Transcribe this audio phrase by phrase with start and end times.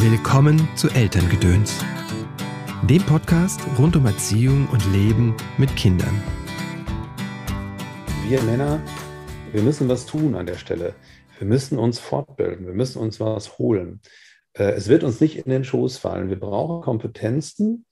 [0.00, 1.84] Willkommen zu Elterngedöns,
[2.88, 6.22] dem Podcast rund um Erziehung und Leben mit Kindern.
[8.28, 8.80] Wir Männer,
[9.50, 10.94] wir müssen was tun an der Stelle.
[11.38, 14.00] Wir müssen uns fortbilden, wir müssen uns was holen.
[14.52, 16.28] Äh, es wird uns nicht in den Schoß fallen.
[16.28, 17.84] Wir brauchen Kompetenzen,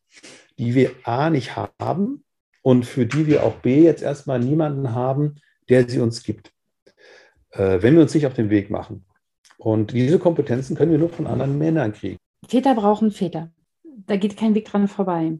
[0.60, 2.24] die wir A nicht haben
[2.62, 6.52] und für die wir auch B jetzt erstmal niemanden haben, der sie uns gibt.
[7.50, 9.05] Äh, wenn wir uns nicht auf den Weg machen.
[9.58, 12.18] Und diese Kompetenzen können wir nur von anderen Männern kriegen.
[12.46, 13.50] Väter brauchen Väter.
[13.84, 15.38] Da geht kein Weg dran vorbei.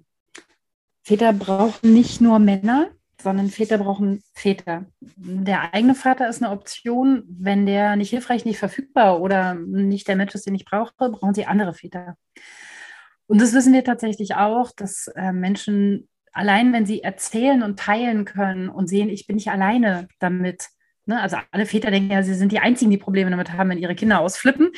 [1.02, 2.88] Väter brauchen nicht nur Männer,
[3.22, 4.86] sondern Väter brauchen Väter.
[5.00, 7.24] Der eigene Vater ist eine Option.
[7.28, 11.34] Wenn der nicht hilfreich, nicht verfügbar oder nicht der Mensch ist, den ich brauche, brauchen
[11.34, 12.16] sie andere Väter.
[13.26, 18.24] Und das wissen wir tatsächlich auch, dass äh, Menschen allein, wenn sie erzählen und teilen
[18.24, 20.68] können und sehen, ich bin nicht alleine damit,
[21.06, 21.20] Ne?
[21.20, 23.94] Also alle Väter denken ja, sie sind die Einzigen, die Probleme damit haben, wenn ihre
[23.94, 24.70] Kinder ausflippen.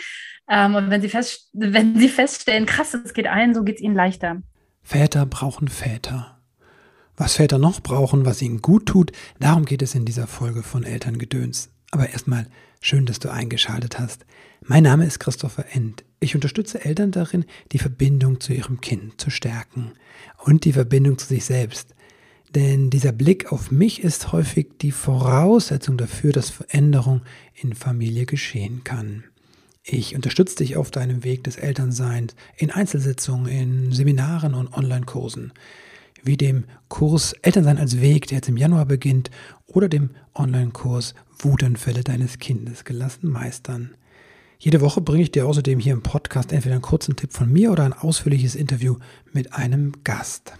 [0.48, 3.82] Ähm, und wenn sie, fest, wenn sie feststellen, krass, es geht allen, so geht es
[3.82, 4.42] ihnen leichter.
[4.82, 6.38] Väter brauchen Väter.
[7.16, 10.84] Was Väter noch brauchen, was ihnen gut tut, darum geht es in dieser Folge von
[10.84, 11.70] Elterngedöns.
[11.90, 12.46] Aber erstmal
[12.80, 14.24] schön, dass du eingeschaltet hast.
[14.60, 16.04] Mein Name ist Christopher End.
[16.20, 19.92] Ich unterstütze Eltern darin, die Verbindung zu ihrem Kind zu stärken
[20.38, 21.94] und die Verbindung zu sich selbst.
[22.54, 27.22] Denn dieser Blick auf mich ist häufig die Voraussetzung dafür, dass Veränderung
[27.54, 29.24] in Familie geschehen kann.
[29.84, 35.52] Ich unterstütze dich auf deinem Weg des Elternseins in Einzelsitzungen, in Seminaren und Online-Kursen,
[36.22, 39.30] wie dem Kurs Elternsein als Weg, der jetzt im Januar beginnt,
[39.66, 43.94] oder dem Online-Kurs Wutanfälle deines Kindes gelassen meistern.
[44.58, 47.70] Jede Woche bringe ich dir außerdem hier im Podcast entweder einen kurzen Tipp von mir
[47.70, 48.96] oder ein ausführliches Interview
[49.32, 50.54] mit einem Gast.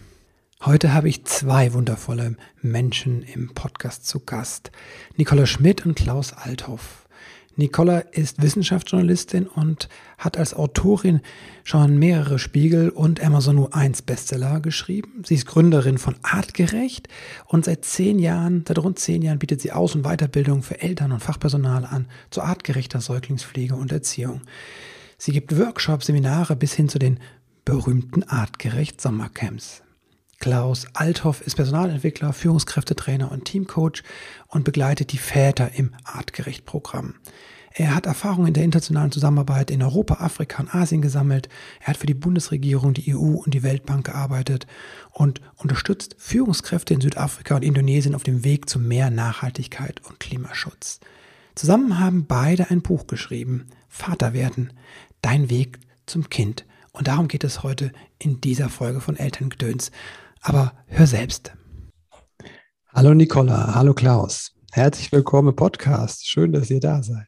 [0.64, 4.73] Heute habe ich zwei wundervolle Menschen im Podcast zu Gast.
[5.17, 7.06] Nicola Schmidt und Klaus Althoff.
[7.55, 11.20] Nicola ist Wissenschaftsjournalistin und hat als Autorin
[11.62, 15.23] schon mehrere Spiegel und Amazon U1 Bestseller geschrieben.
[15.25, 17.06] Sie ist Gründerin von Artgerecht
[17.47, 21.13] und seit zehn Jahren, seit rund zehn Jahren bietet sie Aus- und Weiterbildung für Eltern
[21.13, 24.41] und Fachpersonal an zu artgerechter Säuglingspflege und Erziehung.
[25.18, 27.20] Sie gibt Workshops, Seminare bis hin zu den
[27.64, 29.83] berühmten Artgerecht Sommercamps.
[30.38, 34.04] Klaus Althoff ist Personalentwickler, Führungskräftetrainer und Teamcoach
[34.46, 37.14] und begleitet die Väter im Artgerecht-Programm.
[37.72, 41.48] Er hat Erfahrung in der internationalen Zusammenarbeit in Europa, Afrika und Asien gesammelt.
[41.80, 44.66] Er hat für die Bundesregierung, die EU und die Weltbank gearbeitet
[45.10, 51.00] und unterstützt Führungskräfte in Südafrika und Indonesien auf dem Weg zu mehr Nachhaltigkeit und Klimaschutz.
[51.56, 54.72] Zusammen haben beide ein Buch geschrieben, Vater werden,
[55.20, 56.64] dein Weg zum Kind.
[56.92, 59.90] Und darum geht es heute in dieser Folge von Elterngedöns.
[60.42, 61.52] Aber hör selbst.
[62.92, 64.54] Hallo Nicola, hallo Klaus.
[64.72, 66.26] Herzlich willkommen im Podcast.
[66.28, 67.26] Schön, dass ihr da seid.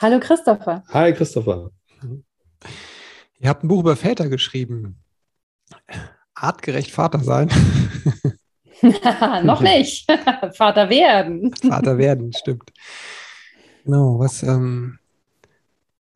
[0.00, 0.82] Hallo Christopher.
[0.88, 1.70] Hi Christopher.
[3.38, 5.02] Ihr habt ein Buch über Väter geschrieben.
[6.34, 7.50] Artgerecht Vater sein.
[9.42, 10.10] Noch nicht.
[10.56, 11.54] Vater werden.
[11.54, 12.70] Vater werden, stimmt.
[13.84, 14.98] Genau, was, ähm,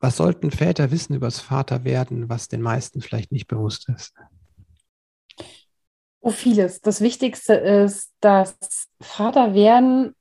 [0.01, 4.15] was sollten Väter wissen über das Vaterwerden, was den meisten vielleicht nicht bewusst ist?
[6.27, 6.81] Oh, vieles.
[6.81, 8.57] Das Wichtigste ist, dass
[8.99, 10.15] Vater werden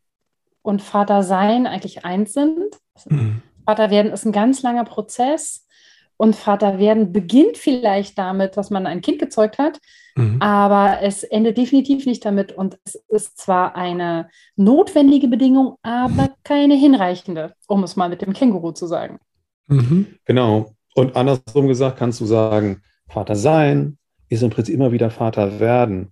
[0.62, 2.76] und Vater sein eigentlich eins sind.
[3.06, 3.42] Mhm.
[3.66, 5.66] Vater werden ist ein ganz langer Prozess
[6.18, 9.80] und Vater werden beginnt vielleicht damit, dass man ein Kind gezeugt hat,
[10.16, 10.42] mhm.
[10.42, 16.76] aber es endet definitiv nicht damit und es ist zwar eine notwendige Bedingung, aber keine
[16.76, 19.20] hinreichende, um es mal mit dem Känguru zu sagen.
[19.68, 20.08] Mhm.
[20.26, 20.74] Genau.
[20.96, 23.98] Und andersrum gesagt kannst du sagen, Vater sein,
[24.34, 26.12] ist im Prinzip immer wieder Vater werden.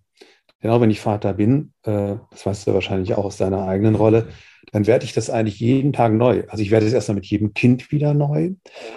[0.62, 4.28] Genau, wenn ich Vater bin, äh, das weißt du wahrscheinlich auch aus deiner eigenen Rolle,
[4.72, 6.44] dann werde ich das eigentlich jeden Tag neu.
[6.50, 8.52] Also ich werde es erstmal mit jedem Kind wieder neu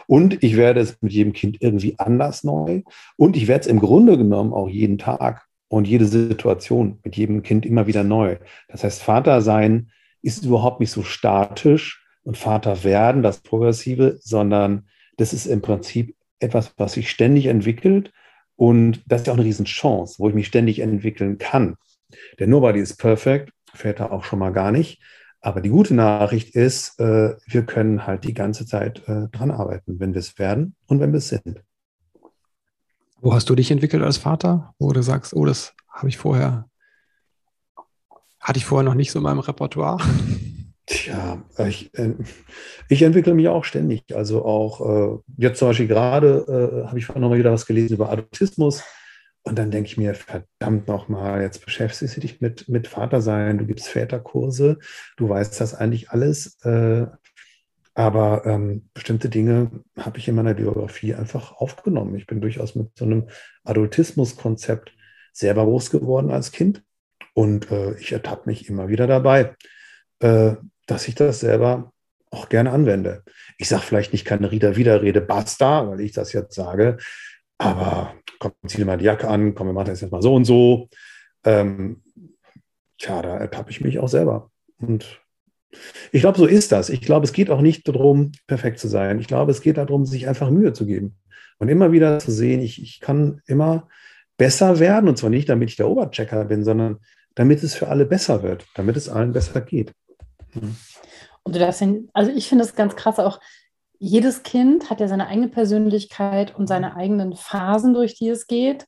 [0.06, 2.82] und ich werde es mit jedem Kind irgendwie anders neu
[3.16, 7.42] und ich werde es im Grunde genommen auch jeden Tag und jede Situation mit jedem
[7.42, 8.36] Kind immer wieder neu.
[8.68, 14.86] Das heißt, Vater sein ist überhaupt nicht so statisch und Vater werden, das Progressive, sondern
[15.16, 18.12] das ist im Prinzip etwas, was sich ständig entwickelt
[18.56, 21.76] und das ist ja auch eine Riesenchance, wo ich mich ständig entwickeln kann.
[22.38, 25.02] Denn nobody is perfect, Väter auch schon mal gar nicht.
[25.40, 30.00] Aber die gute Nachricht ist, äh, wir können halt die ganze Zeit äh, dran arbeiten,
[30.00, 31.62] wenn wir es werden und wenn wir es sind.
[33.20, 34.74] Wo hast du dich entwickelt als Vater?
[34.78, 36.68] Wo du sagst, oh, das habe ich vorher,
[38.40, 39.98] hatte ich vorher noch nicht so in meinem Repertoire?
[40.86, 42.14] Tja, ich, äh,
[42.88, 44.04] ich entwickle mich auch ständig.
[44.14, 47.66] Also auch äh, jetzt zum Beispiel gerade äh, habe ich vorhin noch mal wieder was
[47.66, 48.82] gelesen über Adoptismus.
[49.42, 53.66] Und dann denke ich mir, verdammt nochmal, jetzt beschäftigst du dich mit, mit Vatersein, du
[53.66, 54.78] gibst Väterkurse,
[55.16, 56.58] du weißt das eigentlich alles.
[56.64, 57.06] Äh,
[57.94, 62.16] Aber ähm, bestimmte Dinge habe ich in meiner Biografie einfach aufgenommen.
[62.16, 63.28] Ich bin durchaus mit so einem
[63.64, 64.92] Adultismus-Konzept
[65.32, 66.82] selber groß geworden als Kind.
[67.34, 69.54] Und äh, ich ertappe mich immer wieder dabei,
[70.20, 70.54] äh,
[70.86, 71.92] dass ich das selber
[72.30, 73.22] auch gerne anwende.
[73.58, 76.98] Ich sage vielleicht nicht keine Rieder-Widerrede, basta, weil ich das jetzt sage,
[77.58, 80.34] aber komm, zieh dir mal die Jacke an, komm, wir machen das jetzt mal so
[80.34, 80.88] und so.
[81.44, 82.02] Ähm,
[82.98, 84.50] tja, da ertappe ich mich auch selber.
[84.78, 85.20] Und
[86.12, 86.88] ich glaube, so ist das.
[86.88, 89.18] Ich glaube, es geht auch nicht darum, perfekt zu sein.
[89.20, 91.16] Ich glaube, es geht darum, sich einfach Mühe zu geben
[91.58, 93.88] und immer wieder zu sehen, ich, ich kann immer
[94.36, 95.08] besser werden.
[95.08, 96.98] Und zwar nicht, damit ich der Oberchecker bin, sondern
[97.34, 99.92] damit es für alle besser wird, damit es allen besser geht.
[100.54, 100.76] Mhm.
[101.42, 103.40] Und du darfst, also ich finde es ganz krass auch,
[103.98, 108.86] jedes Kind hat ja seine eigene Persönlichkeit und seine eigenen Phasen, durch die es geht.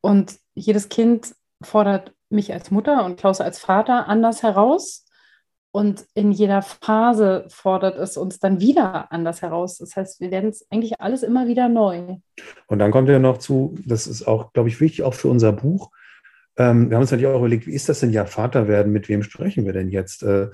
[0.00, 5.04] Und jedes Kind fordert mich als Mutter und Klaus als Vater anders heraus.
[5.72, 9.78] Und in jeder Phase fordert es uns dann wieder anders heraus.
[9.78, 12.16] Das heißt, wir werden es eigentlich alles immer wieder neu.
[12.66, 15.52] Und dann kommt ja noch zu, das ist auch, glaube ich, wichtig, auch für unser
[15.52, 15.90] Buch.
[16.60, 18.92] Ähm, wir haben uns natürlich auch überlegt, wie ist das denn ja Vater werden?
[18.92, 20.22] Mit wem sprechen wir denn jetzt?
[20.22, 20.48] Äh,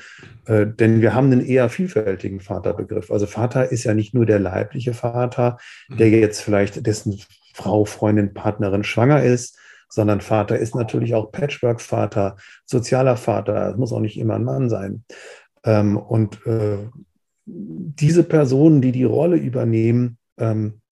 [0.44, 3.10] äh, denn wir haben einen eher vielfältigen Vaterbegriff.
[3.10, 5.58] Also Vater ist ja nicht nur der leibliche Vater,
[5.88, 6.12] der mhm.
[6.14, 7.20] jetzt vielleicht dessen
[7.54, 9.58] Frau, Freundin, Partnerin schwanger ist,
[9.88, 12.36] sondern Vater ist natürlich auch Patchwork-Vater,
[12.66, 15.02] sozialer Vater, es muss auch nicht immer ein Mann sein.
[15.64, 16.78] Ähm, und äh,
[17.46, 20.82] diese Personen, die die Rolle übernehmen, ähm,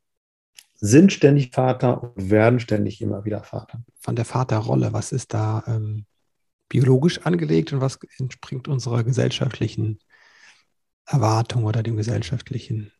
[0.85, 3.83] sind ständig Vater und werden ständig immer wieder Vater.
[3.99, 6.05] Von der Vaterrolle, was ist da ähm,
[6.69, 9.99] biologisch angelegt und was entspringt unserer gesellschaftlichen
[11.07, 12.93] Erwartung oder dem gesellschaftlichen,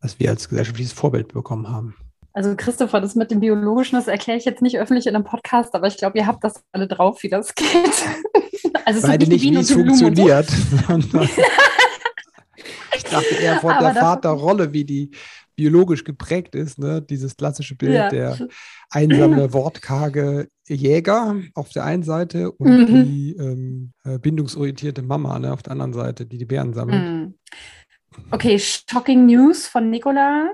[0.00, 1.96] was wir als gesellschaftliches Vorbild bekommen haben?
[2.32, 5.74] Also Christopher, das mit dem Biologischen, das erkläre ich jetzt nicht öffentlich in einem Podcast,
[5.74, 7.68] aber ich glaube, ihr habt das alle drauf, wie das geht.
[8.84, 10.48] Also Beide nicht, wie es funktioniert.
[12.96, 15.10] Ich dachte eher von aber der Vaterrolle, wie die
[15.56, 17.02] biologisch geprägt ist, ne?
[17.02, 18.10] dieses klassische Bild ja.
[18.10, 18.38] der
[18.90, 23.04] einsame, wortkarge Jäger auf der einen Seite und mhm.
[23.04, 25.52] die ähm, äh, bindungsorientierte Mama ne?
[25.52, 27.02] auf der anderen Seite, die die Bären sammelt.
[27.02, 27.34] Mhm.
[28.30, 30.50] Okay, shocking News von Nicola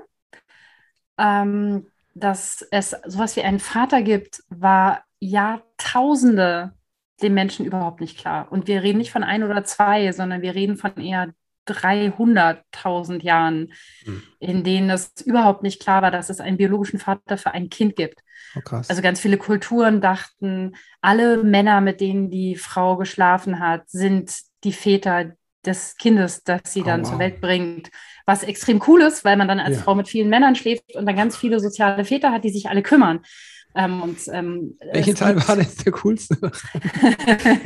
[1.17, 1.85] ähm,
[2.15, 6.73] dass es sowas wie einen Vater gibt, war Jahrtausende
[7.21, 8.51] dem Menschen überhaupt nicht klar.
[8.51, 11.33] Und wir reden nicht von ein oder zwei, sondern wir reden von eher
[11.67, 13.73] 300.000 Jahren,
[14.03, 14.23] hm.
[14.39, 17.95] in denen es überhaupt nicht klar war, dass es einen biologischen Vater für ein Kind
[17.95, 18.19] gibt.
[18.55, 24.33] Oh, also ganz viele Kulturen dachten, alle Männer, mit denen die Frau geschlafen hat, sind
[24.63, 25.33] die Väter
[25.65, 27.09] des Kindes, das sie dann oh, wow.
[27.11, 27.89] zur Welt bringt.
[28.25, 29.83] Was extrem cool ist, weil man dann als ja.
[29.83, 32.81] Frau mit vielen Männern schläft und dann ganz viele soziale Väter hat, die sich alle
[32.81, 33.21] kümmern.
[33.75, 36.37] Ähm, und, ähm, Welche Teil war denn der coolste?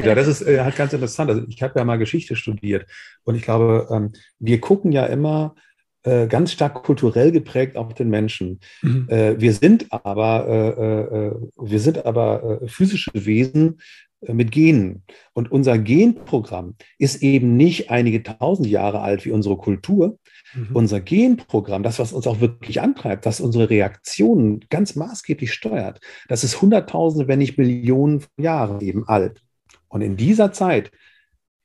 [0.03, 1.29] ja, das ist äh, halt ganz interessant.
[1.29, 2.85] Also ich habe ja mal Geschichte studiert
[3.23, 5.55] und ich glaube, ähm, wir gucken ja immer
[6.03, 8.59] äh, ganz stark kulturell geprägt auf den Menschen.
[8.81, 9.09] Mhm.
[9.09, 15.03] Äh, wir sind aber, äh, äh, wir sind aber physische Wesen, äh, mit Genen.
[15.33, 20.17] Und unser Genprogramm ist eben nicht einige tausend Jahre alt wie unsere Kultur.
[20.53, 20.69] Mhm.
[20.73, 26.43] Unser Genprogramm, das, was uns auch wirklich antreibt, was unsere Reaktionen ganz maßgeblich steuert, das
[26.43, 29.41] ist Hunderttausende, wenn nicht Millionen Jahre eben alt.
[29.87, 30.91] Und in dieser Zeit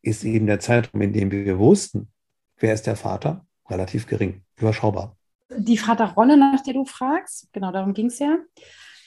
[0.03, 2.09] ist eben der Zeitraum, in dem wir wussten,
[2.59, 5.17] wer ist der Vater, relativ gering, überschaubar.
[5.57, 8.39] Die Vaterrolle, nach der du fragst, genau darum ging es ja.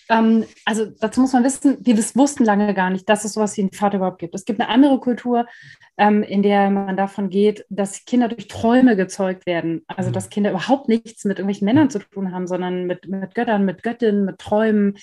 [0.10, 3.62] Ähm, also dazu muss man wissen, wir wussten lange gar nicht, dass es sowas wie
[3.62, 4.36] einen Vater überhaupt gibt.
[4.36, 5.48] Es gibt eine andere Kultur,
[5.98, 9.84] ähm, in der man davon geht, dass Kinder durch Träume gezeugt werden.
[9.88, 13.66] Also dass Kinder überhaupt nichts mit irgendwelchen Männern zu tun haben, sondern mit, mit Göttern,
[13.66, 14.98] mit Göttinnen, mit Träumen.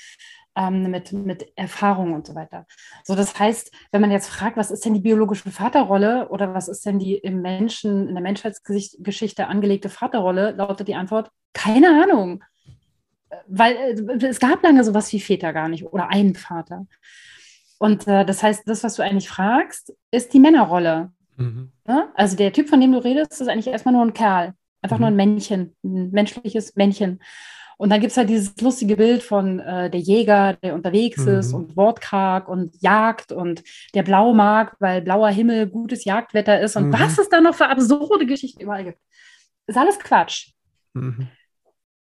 [0.55, 2.67] Ähm, mit, mit Erfahrung und so weiter.
[3.05, 6.69] So, das heißt, wenn man jetzt fragt, was ist denn die biologische Vaterrolle oder was
[6.69, 12.45] ist denn die im Menschen, in der Menschheitsgeschichte angelegte Vaterrolle, lautet die Antwort, keine Ahnung
[13.47, 16.87] weil äh, es gab lange sowas wie Väter gar nicht oder einen Vater.
[17.79, 21.11] Und äh, das heißt, das, was du eigentlich fragst, ist die Männerrolle.
[21.37, 21.73] Mhm.
[21.87, 22.13] Ja?
[22.15, 24.55] Also der Typ, von dem du redest, ist eigentlich erstmal nur ein Kerl.
[24.83, 25.01] Einfach mhm.
[25.01, 27.21] nur ein Männchen, ein menschliches Männchen.
[27.79, 31.39] Und dann gibt es halt dieses lustige Bild von äh, der Jäger, der unterwegs mhm.
[31.39, 36.89] ist und wortkarg und jagt und der Blaumarkt, weil blauer Himmel gutes Jagdwetter ist und
[36.89, 36.93] mhm.
[36.93, 38.99] was es da noch für absurde Geschichten überall gibt.
[39.67, 40.53] Ist alles Quatsch.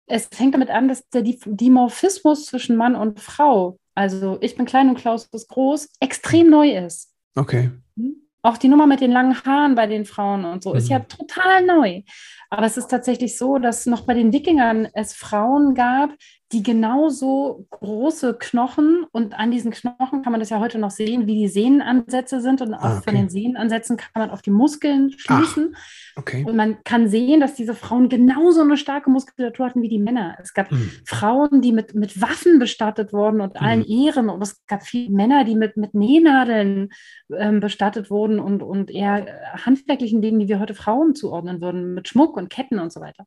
[0.07, 4.65] Mhm es fängt damit an, dass der Dimorphismus zwischen Mann und Frau, also ich bin
[4.65, 7.13] klein und Klaus ist groß, extrem neu ist.
[7.35, 7.71] Okay.
[7.97, 8.15] Hm?
[8.41, 10.77] Auch die Nummer mit den langen Haaren bei den Frauen und so mhm.
[10.77, 11.07] ist ja mhm.
[11.09, 12.01] total neu.
[12.50, 16.12] Aber es ist tatsächlich so, dass noch bei den Wikingern es Frauen gab,
[16.54, 21.27] die genauso große Knochen und an diesen Knochen kann man das ja heute noch sehen,
[21.27, 23.04] wie die Sehnenansätze sind und auch Ah, okay.
[23.04, 25.75] von den Sehnenansätzen kann man auf die Muskeln schließen.
[26.16, 26.46] Okay.
[26.48, 30.38] Und man kann sehen, dass diese Frauen genauso eine starke Muskulatur hatten wie die Männer.
[30.42, 30.89] Es gab Hm.
[31.06, 34.30] Frauen, die mit, mit Waffen bestattet wurden und allen Ehren.
[34.30, 36.89] Und es gab viele Männer, die mit, mit Nähnadeln
[37.38, 39.25] ähm, bestattet wurden und, und eher
[39.66, 43.25] handwerklichen Dingen, die wir heute Frauen zuordnen würden, mit Schmuck und Ketten und so weiter.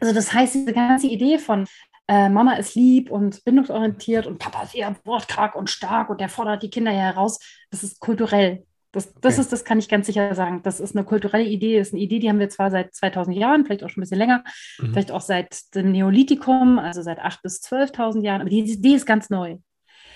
[0.00, 1.66] Also das heißt, diese ganze Idee von
[2.08, 6.28] äh, Mama ist lieb und bindungsorientiert und Papa ist eher wortkarg und stark und der
[6.28, 7.38] fordert die Kinder ja heraus,
[7.70, 8.64] das ist kulturell.
[8.92, 9.42] Das, das Okay.
[9.42, 10.62] ist, das kann ich ganz sicher sagen.
[10.64, 13.36] Das ist eine kulturelle Idee, das ist eine Idee, die haben wir zwar seit 2000
[13.36, 14.42] Jahren, vielleicht auch schon ein bisschen länger,
[14.80, 14.92] Mhm.
[14.92, 19.06] vielleicht auch seit dem Neolithikum, also seit 8.000 bis 12.000 Jahren, aber die Idee ist
[19.06, 19.58] ganz neu.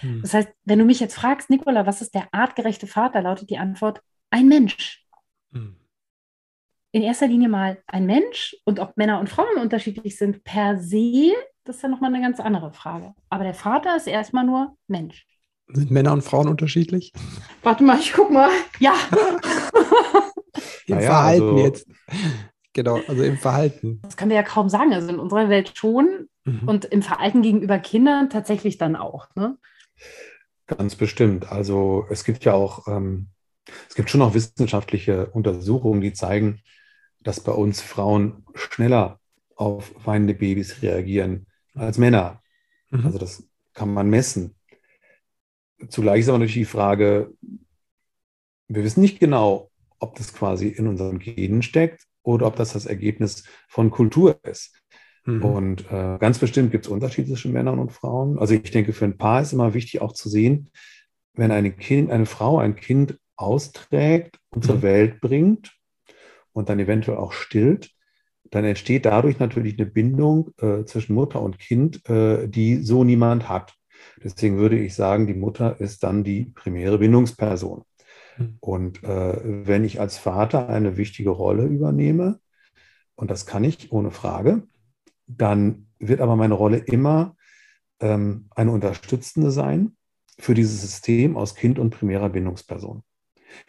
[0.00, 0.22] Hm.
[0.22, 3.58] Das heißt, wenn du mich jetzt fragst, Nicola, was ist der artgerechte Vater, lautet die
[3.58, 5.06] Antwort, ein Mensch.
[5.52, 5.76] Hm.
[6.94, 11.32] In erster Linie mal ein Mensch und ob Männer und Frauen unterschiedlich sind per se,
[11.64, 13.14] das ist ja nochmal eine ganz andere Frage.
[13.30, 15.26] Aber der Vater ist erstmal nur Mensch.
[15.66, 17.12] Sind Männer und Frauen unterschiedlich?
[17.64, 18.48] Warte mal, ich guck mal.
[18.78, 18.94] Ja,
[20.86, 21.88] Im Naja, Verhalten also- jetzt.
[22.74, 24.00] Genau, also im Verhalten.
[24.02, 24.92] das können wir ja kaum sagen.
[24.92, 26.68] Also in unserer Welt schon Mhm.
[26.68, 29.26] und im Verhalten gegenüber Kindern tatsächlich dann auch.
[29.34, 29.56] Ne?
[30.68, 31.50] Ganz bestimmt.
[31.50, 33.28] Also es gibt ja auch, ähm,
[33.88, 36.60] es gibt schon auch wissenschaftliche Untersuchungen, die zeigen,
[37.24, 39.18] dass bei uns Frauen schneller
[39.56, 42.42] auf weinende Babys reagieren als Männer.
[42.90, 43.06] Mhm.
[43.06, 44.54] Also das kann man messen.
[45.88, 47.32] Zugleich ist aber natürlich die Frage,
[48.68, 52.86] wir wissen nicht genau, ob das quasi in unseren Genen steckt oder ob das das
[52.86, 54.80] Ergebnis von Kultur ist.
[55.24, 55.44] Mhm.
[55.44, 58.38] Und äh, ganz bestimmt gibt es Unterschiede zwischen Männern und Frauen.
[58.38, 60.70] Also ich denke, für ein Paar ist immer wichtig auch zu sehen,
[61.34, 64.82] wenn eine, kind, eine Frau ein Kind austrägt und zur Mhm.
[64.82, 65.72] Welt bringt
[66.54, 67.90] und dann eventuell auch stillt,
[68.50, 73.48] dann entsteht dadurch natürlich eine Bindung äh, zwischen Mutter und Kind, äh, die so niemand
[73.48, 73.74] hat.
[74.22, 77.82] Deswegen würde ich sagen, die Mutter ist dann die primäre Bindungsperson.
[78.38, 78.56] Mhm.
[78.60, 82.40] Und äh, wenn ich als Vater eine wichtige Rolle übernehme,
[83.16, 84.64] und das kann ich ohne Frage,
[85.26, 87.36] dann wird aber meine Rolle immer
[88.00, 89.96] ähm, eine unterstützende sein
[90.38, 93.02] für dieses System aus Kind und primärer Bindungsperson.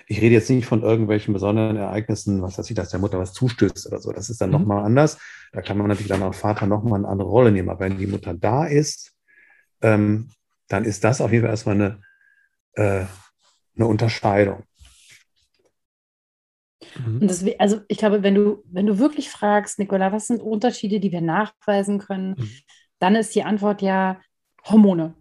[0.07, 3.33] Ich rede jetzt nicht von irgendwelchen besonderen Ereignissen, was weiß ich, dass der Mutter was
[3.33, 4.11] zustößt oder so.
[4.11, 4.57] Das ist dann Mhm.
[4.57, 5.17] nochmal anders.
[5.51, 7.69] Da kann man natürlich dann als Vater nochmal eine andere Rolle nehmen.
[7.69, 9.13] Aber wenn die Mutter da ist,
[9.81, 10.29] ähm,
[10.67, 12.01] dann ist das auf jeden Fall erstmal eine,
[12.73, 13.05] äh,
[13.75, 14.63] eine Unterscheidung.
[17.05, 17.21] Mhm.
[17.21, 20.99] Und das, also ich glaube, wenn du, wenn du wirklich fragst, Nicola, was sind Unterschiede,
[20.99, 22.49] die wir nachweisen können, Mhm.
[22.99, 24.19] dann ist die Antwort ja
[24.63, 25.15] Hormone.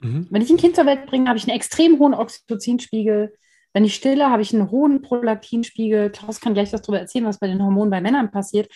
[0.00, 0.26] Mhm.
[0.30, 3.34] Wenn ich ein Kind zur Welt bringe, habe ich einen extrem hohen Oxytocinspiegel.
[3.72, 6.10] Wenn ich stille, habe ich einen hohen Prolaktinspiegel.
[6.10, 8.68] Klaus kann gleich was darüber erzählen, was bei den Hormonen bei Männern passiert.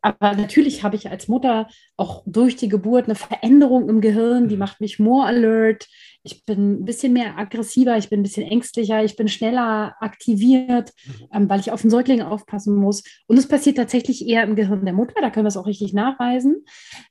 [0.00, 4.54] Aber natürlich habe ich als Mutter auch durch die Geburt eine Veränderung im Gehirn, die
[4.54, 4.60] Mhm.
[4.60, 5.88] macht mich more alert.
[6.22, 10.92] Ich bin ein bisschen mehr aggressiver, ich bin ein bisschen ängstlicher, ich bin schneller aktiviert,
[11.04, 11.26] Mhm.
[11.32, 13.02] ähm, weil ich auf den Säugling aufpassen muss.
[13.26, 15.92] Und es passiert tatsächlich eher im Gehirn der Mutter, da können wir es auch richtig
[15.94, 16.64] nachweisen.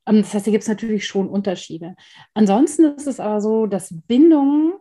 [0.07, 1.95] Ähm, das heißt, hier gibt es natürlich schon Unterschiede.
[2.35, 4.75] Ansonsten ist es aber so, dass Bindung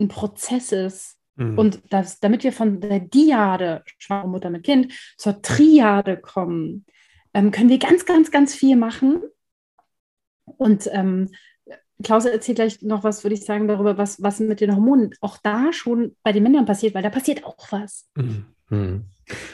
[0.00, 1.56] ein Prozess ist, Mhm.
[1.56, 6.84] und das, damit wir von der Diade, schwangere Mutter mit Kind, zur Triade kommen,
[7.32, 9.22] ähm, können wir ganz, ganz, ganz viel machen.
[10.44, 11.28] Und ähm,
[12.02, 15.36] Klaus erzählt gleich noch was, würde ich sagen, darüber, was, was mit den Hormonen auch
[15.38, 18.08] da schon bei den Männern passiert, weil da passiert auch was.
[18.16, 19.04] Mhm.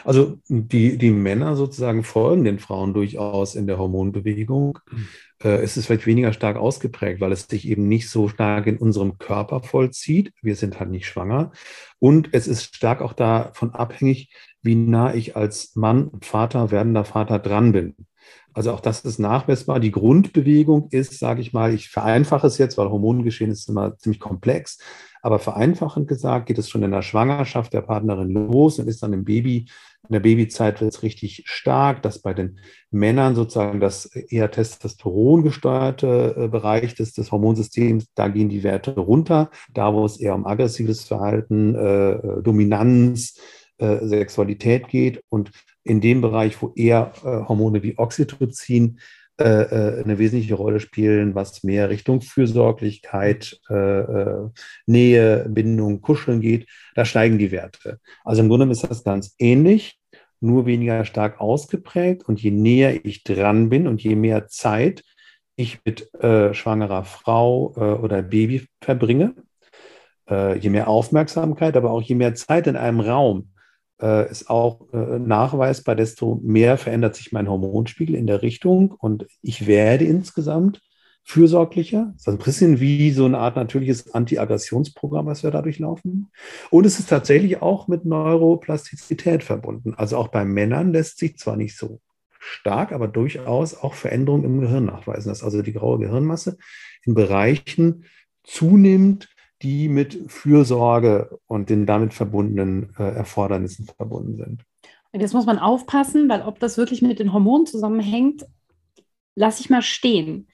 [0.04, 4.78] Also die, die Männer sozusagen folgen den Frauen durchaus in der Hormonbewegung.
[4.90, 5.08] Mhm.
[5.42, 8.78] Äh, es ist vielleicht weniger stark ausgeprägt, weil es sich eben nicht so stark in
[8.78, 10.32] unserem Körper vollzieht.
[10.42, 11.52] Wir sind halt nicht schwanger.
[11.98, 17.38] Und es ist stark auch davon abhängig, wie nah ich als Mann, Vater, werdender Vater
[17.38, 17.94] dran bin.
[18.54, 19.80] Also auch das ist nachmessbar.
[19.80, 24.20] Die Grundbewegung ist, sage ich mal, ich vereinfache es jetzt, weil Hormongeschehen ist immer ziemlich
[24.20, 24.78] komplex.
[25.24, 29.14] Aber vereinfachend gesagt geht es schon in der Schwangerschaft der Partnerin los und ist dann
[29.14, 29.64] im Baby,
[30.06, 32.58] in der Babyzeit wird es richtig stark, dass bei den
[32.90, 38.90] Männern sozusagen das eher Testosteron gesteuerte äh, Bereich des, des Hormonsystems, da gehen die Werte
[38.90, 39.50] runter.
[39.72, 43.40] Da, wo es eher um aggressives Verhalten, äh, äh, Dominanz,
[43.78, 45.52] äh, Sexualität geht und
[45.84, 48.98] in dem Bereich, wo eher äh, Hormone wie Oxytocin
[49.42, 54.48] eine wesentliche Rolle spielen, was mehr Richtung Fürsorglichkeit, äh, äh,
[54.86, 57.98] Nähe, Bindung, Kuscheln geht, da steigen die Werte.
[58.24, 59.98] Also im Grunde ist das ganz ähnlich,
[60.40, 62.28] nur weniger stark ausgeprägt.
[62.28, 65.02] Und je näher ich dran bin und je mehr Zeit
[65.56, 69.34] ich mit äh, schwangerer Frau äh, oder Baby verbringe,
[70.28, 73.53] äh, je mehr Aufmerksamkeit, aber auch je mehr Zeit in einem Raum,
[74.04, 79.26] äh, ist auch äh, nachweisbar, desto mehr verändert sich mein Hormonspiegel in der Richtung und
[79.40, 80.80] ich werde insgesamt
[81.24, 82.12] fürsorglicher.
[82.12, 86.30] Das ist ein bisschen wie so eine Art natürliches Anti-Aggressionsprogramm, was wir dadurch laufen.
[86.70, 89.94] Und es ist tatsächlich auch mit Neuroplastizität verbunden.
[89.94, 92.00] Also auch bei Männern lässt sich zwar nicht so
[92.38, 96.58] stark, aber durchaus auch Veränderungen im Gehirn nachweisen, dass also die graue Gehirnmasse
[97.04, 98.04] in Bereichen
[98.42, 99.33] zunimmt,
[99.64, 104.64] die mit Fürsorge und den damit verbundenen äh, Erfordernissen verbunden sind.
[105.12, 108.44] Und jetzt muss man aufpassen, weil ob das wirklich mit den Hormonen zusammenhängt,
[109.34, 110.48] lasse ich mal stehen.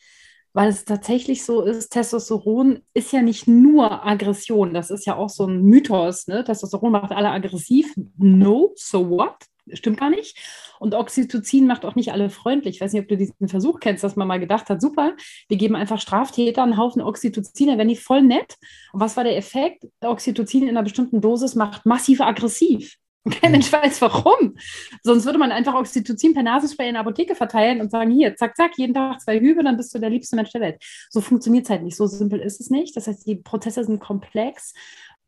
[0.52, 4.74] Weil es tatsächlich so ist, Testosteron ist ja nicht nur Aggression.
[4.74, 6.26] Das ist ja auch so ein Mythos.
[6.26, 6.44] Ne?
[6.44, 7.92] Testosteron macht alle aggressiv.
[8.16, 9.46] No, so what?
[9.74, 10.36] Stimmt gar nicht.
[10.78, 12.76] Und Oxytocin macht auch nicht alle freundlich.
[12.76, 15.14] Ich weiß nicht, ob du diesen Versuch kennst, dass man mal gedacht hat, super,
[15.48, 18.56] wir geben einfach Straftäter einen Haufen Oxytocin, dann werden die voll nett.
[18.92, 19.84] Und was war der Effekt?
[20.00, 22.96] Oxytocin in einer bestimmten Dosis macht massiv aggressiv.
[23.30, 24.56] Kein Mensch weiß warum.
[25.02, 28.56] Sonst würde man einfach Oxytocin per Nasenspray in der Apotheke verteilen und sagen, hier, zack,
[28.56, 30.82] zack, jeden Tag zwei Hübe, dann bist du der liebste Mensch der Welt.
[31.10, 31.96] So funktioniert es halt nicht.
[31.96, 32.96] So simpel ist es nicht.
[32.96, 34.72] Das heißt, die Prozesse sind komplex.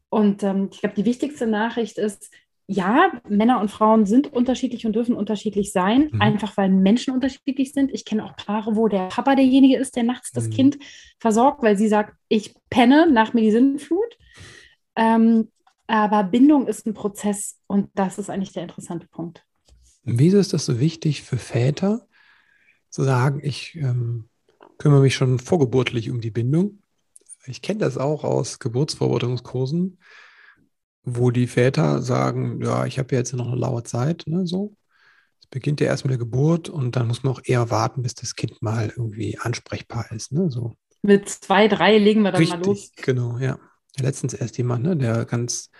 [0.08, 2.30] Und ähm, ich glaube, die wichtigste Nachricht ist,
[2.72, 6.20] ja, Männer und Frauen sind unterschiedlich und dürfen unterschiedlich sein, mhm.
[6.20, 7.90] einfach weil Menschen unterschiedlich sind.
[7.92, 10.52] Ich kenne auch Paare, wo der Papa derjenige ist, der nachts das mhm.
[10.52, 10.78] Kind
[11.18, 14.18] versorgt, weil sie sagt, ich penne nach mir die Sinnflut.
[14.96, 15.48] Ähm,
[15.86, 19.44] aber Bindung ist ein Prozess und das ist eigentlich der interessante Punkt.
[20.04, 22.06] Wieso ist das so wichtig für Väter,
[22.88, 24.28] zu sagen, ich ähm,
[24.78, 26.78] kümmere mich schon vorgeburtlich um die Bindung?
[27.46, 29.98] Ich kenne das auch aus Geburtsvorbereitungskursen,
[31.04, 34.74] wo die Väter sagen, ja, ich habe ja jetzt noch eine laue Zeit, ne, so.
[35.40, 38.14] Es beginnt ja erst mit der Geburt und dann muss man auch eher warten, bis
[38.14, 40.74] das Kind mal irgendwie ansprechbar ist, ne, so.
[41.02, 42.92] Mit zwei, drei legen wir dann Richtig, mal los.
[42.96, 43.58] Genau, ja
[44.00, 45.70] letztens erst jemand, ne, der ganz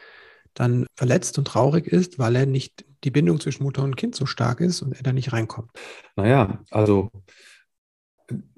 [0.55, 4.27] dann verletzt und traurig ist, weil er nicht die Bindung zwischen Mutter und Kind so
[4.27, 5.71] stark ist und er da nicht reinkommt.
[6.15, 7.11] Naja, also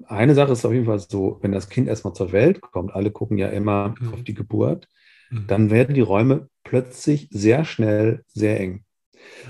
[0.05, 3.11] eine Sache ist auf jeden Fall so, wenn das Kind erstmal zur Welt kommt, alle
[3.11, 4.13] gucken ja immer mhm.
[4.13, 4.89] auf die Geburt,
[5.29, 5.47] mhm.
[5.47, 8.85] dann werden die Räume plötzlich sehr schnell sehr eng.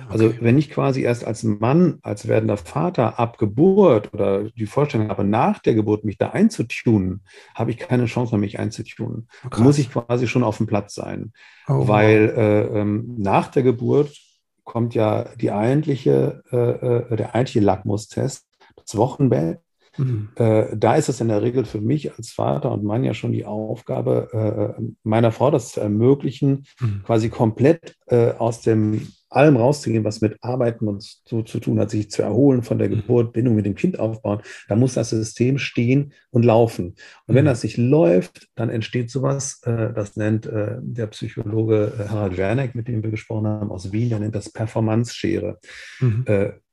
[0.09, 0.37] Also okay.
[0.41, 5.23] wenn ich quasi erst als Mann, als werdender Vater ab Geburt oder die Vorstellung habe,
[5.23, 9.27] nach der Geburt mich da einzutunen, habe ich keine Chance mehr, mich einzutunen.
[9.45, 11.33] Oh, da muss ich quasi schon auf dem Platz sein.
[11.67, 14.15] Oh, weil äh, ähm, nach der Geburt
[14.63, 19.59] kommt ja die eigentliche, äh, äh der eigentliche Lackmustest, das Wochenbett.
[19.97, 20.29] Mhm.
[20.35, 23.31] Äh, da ist es in der Regel für mich als Vater und Mann ja schon
[23.31, 27.03] die Aufgabe, äh, meiner Frau das zu ermöglichen, mhm.
[27.05, 31.89] quasi komplett äh, aus dem allem rauszugehen, was mit Arbeiten und so zu tun hat,
[31.89, 32.95] sich zu erholen von der mhm.
[32.95, 36.95] Geburt, Bindung mit dem Kind aufbauen, da muss das System stehen und laufen.
[37.27, 37.49] Und wenn mhm.
[37.49, 42.75] das nicht läuft, dann entsteht sowas, äh, das nennt äh, der Psychologe äh, Harald Werneck,
[42.75, 45.59] mit dem wir gesprochen haben, aus Wien, der nennt das Performance-Schere.
[45.99, 46.25] Mhm.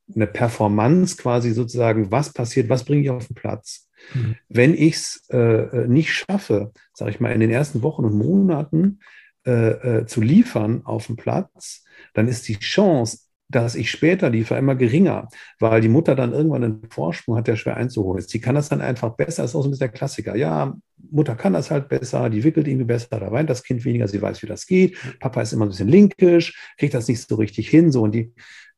[0.09, 3.87] Äh, eine Performance quasi sozusagen, was passiert, was bringe ich auf den Platz?
[4.13, 4.35] Mhm.
[4.49, 8.99] Wenn ich es äh, nicht schaffe, sage ich mal, in den ersten Wochen und Monaten
[9.45, 14.57] äh, äh, zu liefern auf dem Platz, dann ist die Chance, dass ich später liefere,
[14.57, 15.27] immer geringer,
[15.59, 18.33] weil die Mutter dann irgendwann einen Vorsprung hat, der schwer einzuholen ist.
[18.33, 20.35] Die kann das dann einfach besser, das ist auch so ein bisschen der Klassiker.
[20.35, 20.75] Ja,
[21.11, 24.21] Mutter kann das halt besser, die wickelt irgendwie besser, da weint das Kind weniger, sie
[24.21, 24.97] weiß, wie das geht.
[25.19, 27.91] Papa ist immer ein bisschen linkisch, kriegt das nicht so richtig hin.
[27.91, 28.01] So.
[28.01, 28.33] Und die,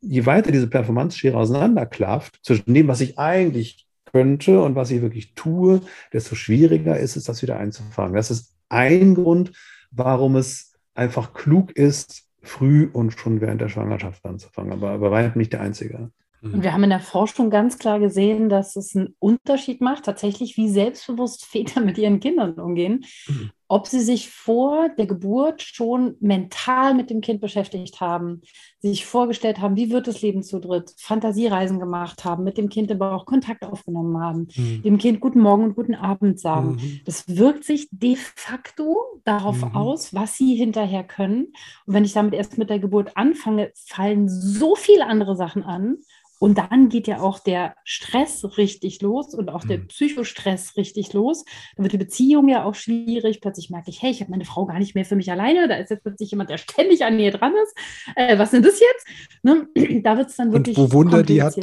[0.07, 5.33] je weiter diese Performance-Schere auseinanderklafft, zwischen dem, was ich eigentlich könnte und was ich wirklich
[5.33, 5.81] tue,
[6.13, 8.15] desto schwieriger ist es, das wieder einzufangen.
[8.15, 9.51] Das ist ein Grund,
[9.91, 14.71] warum es einfach klug ist, früh und schon während der Schwangerschaft anzufangen.
[14.71, 16.11] Aber, aber weitem nicht der einzige.
[16.41, 20.57] Und wir haben in der Forschung ganz klar gesehen, dass es einen Unterschied macht, tatsächlich,
[20.57, 23.05] wie selbstbewusst Väter mit ihren Kindern umgehen.
[23.27, 23.51] Mhm.
[23.67, 28.41] Ob sie sich vor der Geburt schon mental mit dem Kind beschäftigt haben,
[28.79, 32.91] sich vorgestellt haben, wie wird das Leben zu dritt, Fantasiereisen gemacht haben, mit dem Kind
[32.91, 34.83] aber auch Kontakt aufgenommen haben, mhm.
[34.83, 36.73] dem Kind guten Morgen und guten Abend sagen.
[36.73, 37.01] Mhm.
[37.05, 39.75] Das wirkt sich de facto darauf mhm.
[39.75, 41.47] aus, was sie hinterher können.
[41.85, 45.97] Und wenn ich damit erst mit der Geburt anfange, fallen so viele andere Sachen an
[46.45, 49.87] und dann geht ja auch der Stress richtig los und auch der mhm.
[49.87, 51.43] Psychostress richtig los.
[51.75, 53.41] Dann wird die Beziehung ja auch schwierig.
[53.41, 55.67] Plötzlich merke ich, hey, ich habe meine Frau gar nicht mehr für mich alleine.
[55.67, 57.75] Da ist jetzt plötzlich jemand, der ständig an mir dran ist.
[58.15, 59.07] Äh, was sind das jetzt?
[59.41, 59.67] Ne?
[60.03, 60.77] Da wird es dann wirklich.
[60.77, 61.55] Und wo Wunder, die hat,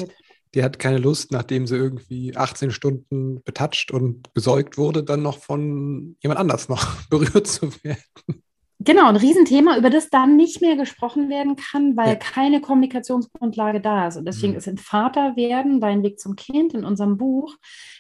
[0.53, 5.39] die hat keine Lust, nachdem sie irgendwie 18 Stunden betatscht und besäugt wurde, dann noch
[5.39, 8.43] von jemand anders noch berührt zu werden.
[8.85, 12.15] Genau, ein Riesenthema, über das dann nicht mehr gesprochen werden kann, weil ja.
[12.15, 14.17] keine Kommunikationsgrundlage da ist.
[14.17, 14.59] Und deswegen mhm.
[14.59, 17.57] ist in Vater werden, dein Weg zum Kind, in unserem Buch,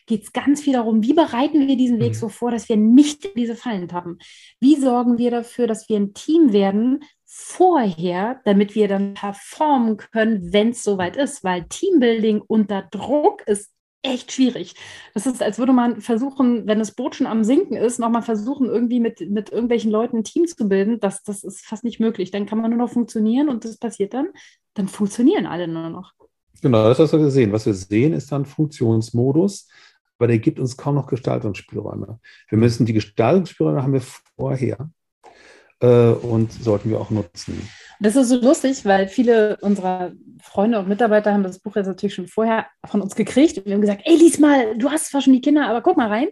[0.07, 2.17] geht es ganz viel darum, wie bereiten wir diesen Weg mhm.
[2.17, 4.19] so vor, dass wir nicht diese Fallen haben.
[4.61, 10.53] Wie sorgen wir dafür, dass wir ein Team werden vorher, damit wir dann performen können,
[10.53, 11.43] wenn es soweit ist.
[11.43, 14.75] Weil Teambuilding unter Druck ist echt schwierig.
[15.15, 18.67] Das ist, als würde man versuchen, wenn das Boot schon am Sinken ist, nochmal versuchen,
[18.67, 21.01] irgendwie mit, mit irgendwelchen Leuten ein Team zu bilden.
[21.01, 22.31] Das, das ist fast nicht möglich.
[22.31, 24.29] Dann kann man nur noch funktionieren und das passiert dann.
[24.75, 26.13] Dann funktionieren alle nur noch.
[26.61, 27.53] Genau, das hast du gesehen.
[27.53, 29.69] Was wir sehen, ist dann Funktionsmodus,
[30.19, 32.21] aber der gibt uns kaum noch Gestaltungsspielräume.
[32.49, 34.03] Wir müssen die Gestaltungsspielräume haben wir
[34.37, 34.91] vorher
[35.87, 37.69] und sollten wir auch nutzen.
[38.01, 42.15] Das ist so lustig, weil viele unserer Freunde und Mitarbeiter haben das Buch jetzt natürlich
[42.15, 45.21] schon vorher von uns gekriegt und wir haben gesagt, ey, lies mal, du hast zwar
[45.21, 46.29] schon die Kinder, aber guck mal rein.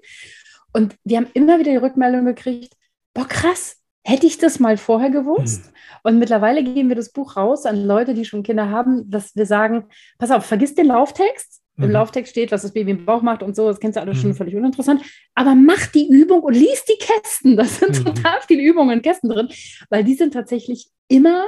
[0.72, 2.74] Und wir haben immer wieder die Rückmeldung gekriegt,
[3.14, 5.66] boah, krass, hätte ich das mal vorher gewusst.
[5.66, 5.72] Hm.
[6.02, 9.46] Und mittlerweile geben wir das Buch raus an Leute, die schon Kinder haben, dass wir
[9.46, 9.86] sagen,
[10.18, 11.60] pass auf, vergiss den Lauftext.
[11.76, 11.84] Mhm.
[11.84, 14.18] Im Lauftext steht, was das Baby im Bauch macht und so, das kennst du alles
[14.18, 14.20] mhm.
[14.20, 15.02] schon völlig uninteressant.
[15.34, 17.56] Aber mach die Übung und lies die Kästen.
[17.56, 18.04] Das sind mhm.
[18.04, 19.48] total viele Übungen in Kästen drin,
[19.88, 21.46] weil die sind tatsächlich immer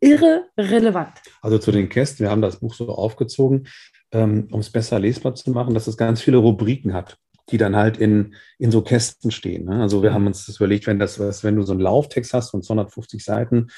[0.00, 1.12] irre relevant.
[1.40, 3.66] Also zu den Kästen, wir haben das Buch so aufgezogen,
[4.12, 7.18] ähm, um es besser lesbar zu machen, dass es ganz viele Rubriken hat
[7.50, 9.66] die dann halt in, in so Kästen stehen.
[9.66, 9.80] Ne?
[9.80, 10.28] Also wir haben mhm.
[10.28, 13.68] uns das überlegt, wenn das, wenn du so einen Lauftext hast von 250 Seiten,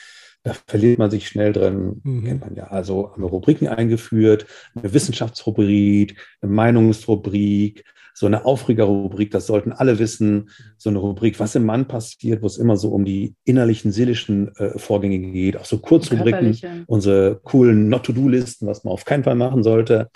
[0.42, 2.24] da verliert man sich schnell drin, mhm.
[2.24, 2.64] kennt man ja.
[2.64, 9.98] Also haben wir Rubriken eingeführt, eine Wissenschaftsrubrik, eine Meinungsrubrik, so eine Aufregerrubrik, das sollten alle
[9.98, 13.92] wissen, so eine Rubrik, was im Mann passiert, wo es immer so um die innerlichen,
[13.92, 19.36] seelischen äh, Vorgänge geht, auch so Kurzrubriken, unsere coolen Not-to-Do-Listen, was man auf keinen Fall
[19.36, 20.10] machen sollte.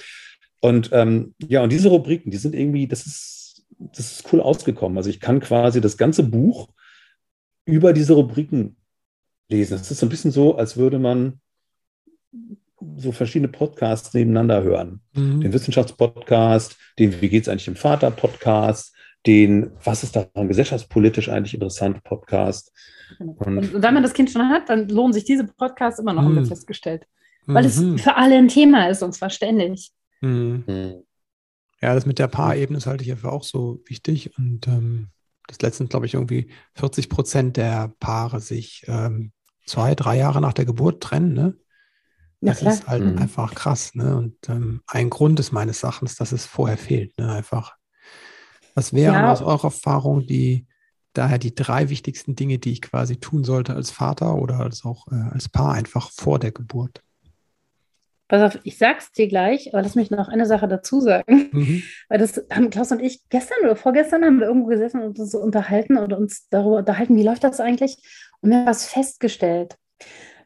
[0.60, 3.42] Und ähm, ja, und diese Rubriken, die sind irgendwie, das ist
[3.78, 4.96] das ist cool ausgekommen.
[4.98, 6.68] Also ich kann quasi das ganze Buch
[7.64, 8.76] über diese Rubriken
[9.52, 9.74] lesen.
[9.74, 11.40] Es ist so ein bisschen so, als würde man
[12.96, 15.00] so verschiedene Podcasts nebeneinander hören.
[15.14, 15.40] Mhm.
[15.40, 18.94] Den Wissenschaftspodcast, den Wie geht's eigentlich im Vater-Podcast,
[19.26, 22.72] den Was ist daran gesellschaftspolitisch eigentlich interessant Podcast.
[23.18, 26.22] Und, und, wenn man das Kind schon hat, dann lohnen sich diese Podcasts immer noch,
[26.22, 26.46] haben wir mhm.
[26.46, 27.06] festgestellt.
[27.46, 27.94] Weil mhm.
[27.94, 29.92] es für alle ein Thema ist und zwar ständig.
[30.20, 30.64] Mhm.
[30.66, 30.94] mhm.
[31.80, 34.38] Ja, das mit der Paarebene ist halte ich einfach auch so wichtig.
[34.38, 35.08] Und ähm,
[35.48, 39.32] das letztens, glaube ich, irgendwie 40 Prozent der Paare sich ähm,
[39.66, 41.32] zwei, drei Jahre nach der Geburt trennen.
[41.32, 41.56] Ne?
[42.40, 43.18] Das ja, ist halt mhm.
[43.18, 43.94] einfach krass.
[43.94, 44.16] Ne?
[44.16, 47.16] Und ähm, ein Grund ist meines Erachtens, dass es vorher fehlt.
[47.18, 47.30] Ne?
[47.30, 47.76] Einfach.
[48.74, 49.32] Was wären ja.
[49.32, 50.66] aus eurer Erfahrung die
[51.14, 55.06] daher die drei wichtigsten Dinge, die ich quasi tun sollte als Vater oder als auch
[55.08, 57.02] äh, als Paar einfach vor der Geburt?
[58.32, 61.50] Pass auf, ich sag's dir gleich, aber lass mich noch eine Sache dazu sagen.
[61.52, 61.82] Mhm.
[62.08, 65.34] Weil das haben Klaus und ich gestern oder vorgestern haben wir irgendwo gesessen und uns
[65.34, 67.98] unterhalten und uns darüber unterhalten, wie läuft das eigentlich?
[68.40, 69.76] Und wir haben was festgestellt.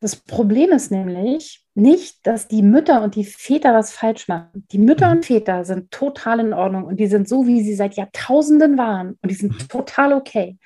[0.01, 4.67] Das Problem ist nämlich nicht, dass die Mütter und die Väter was falsch machen.
[4.73, 5.19] Die Mütter mhm.
[5.19, 9.17] und Väter sind total in Ordnung und die sind so, wie sie seit Jahrtausenden waren
[9.23, 9.69] und die sind mhm.
[9.69, 10.59] total okay.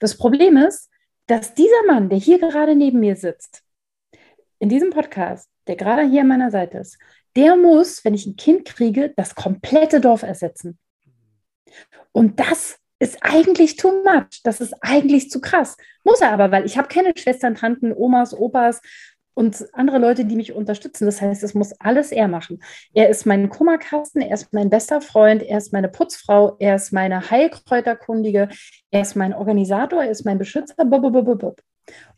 [0.00, 0.88] Das Problem ist,
[1.26, 3.62] dass dieser Mann, der hier gerade neben mir sitzt,
[4.58, 6.98] in diesem Podcast, der gerade hier an meiner Seite ist,
[7.36, 10.78] der muss, wenn ich ein Kind kriege, das komplette Dorf ersetzen.
[12.12, 14.40] Und das ist eigentlich too much.
[14.42, 15.76] Das ist eigentlich zu krass.
[16.04, 18.80] Muss er aber, weil ich habe keine Schwestern, Tanten, Omas, Opas
[19.34, 21.06] und andere Leute, die mich unterstützen.
[21.06, 22.60] Das heißt, es muss alles er machen.
[22.92, 26.92] Er ist mein Kummerkasten, er ist mein bester Freund, er ist meine Putzfrau, er ist
[26.92, 28.48] meine Heilkräuterkundige,
[28.90, 30.84] er ist mein Organisator, er ist mein Beschützer.
[30.84, 31.62] Bub,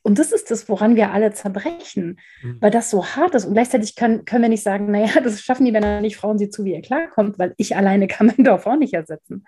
[0.02, 2.56] und das ist das, woran wir alle zerbrechen, mhm.
[2.60, 3.44] weil das so hart ist.
[3.44, 6.48] Und gleichzeitig können, können wir nicht sagen, naja, das schaffen die Männer nicht, Frauen sie
[6.48, 9.44] zu, wie ihr klarkommt, weil ich alleine kann mein Dorf auch nicht ersetzen.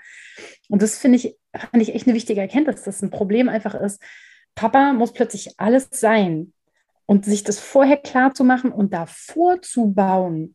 [0.68, 4.02] Und das finde ich, fand ich echt eine wichtige Erkenntnis, dass ein Problem einfach ist,
[4.54, 6.52] Papa muss plötzlich alles sein.
[7.06, 10.54] Und sich das vorher klar zu machen und davor zu bauen,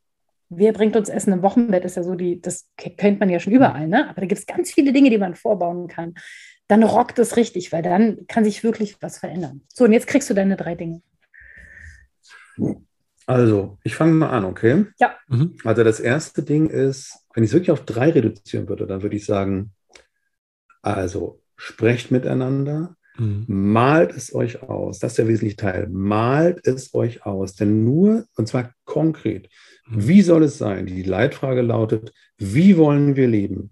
[0.49, 3.53] wer bringt uns Essen im Wochenbett, ist ja so die, das kennt man ja schon
[3.53, 4.09] überall, ne?
[4.09, 6.13] Aber da gibt es ganz viele Dinge, die man vorbauen kann
[6.67, 9.61] dann rockt es richtig, weil dann kann sich wirklich was verändern.
[9.73, 11.01] So, und jetzt kriegst du deine drei Dinge.
[13.25, 14.85] Also, ich fange mal an, okay?
[14.99, 15.15] Ja.
[15.27, 15.55] Mhm.
[15.63, 19.15] Also, das erste Ding ist, wenn ich es wirklich auf drei reduzieren würde, dann würde
[19.15, 19.73] ich sagen,
[20.81, 23.45] also, sprecht miteinander, mhm.
[23.47, 24.99] malt es euch aus.
[24.99, 25.87] Das ist der wesentliche Teil.
[25.89, 27.55] Malt es euch aus.
[27.55, 29.49] Denn nur, und zwar konkret,
[29.87, 30.07] mhm.
[30.07, 30.85] wie soll es sein?
[30.85, 33.71] Die Leitfrage lautet, wie wollen wir leben?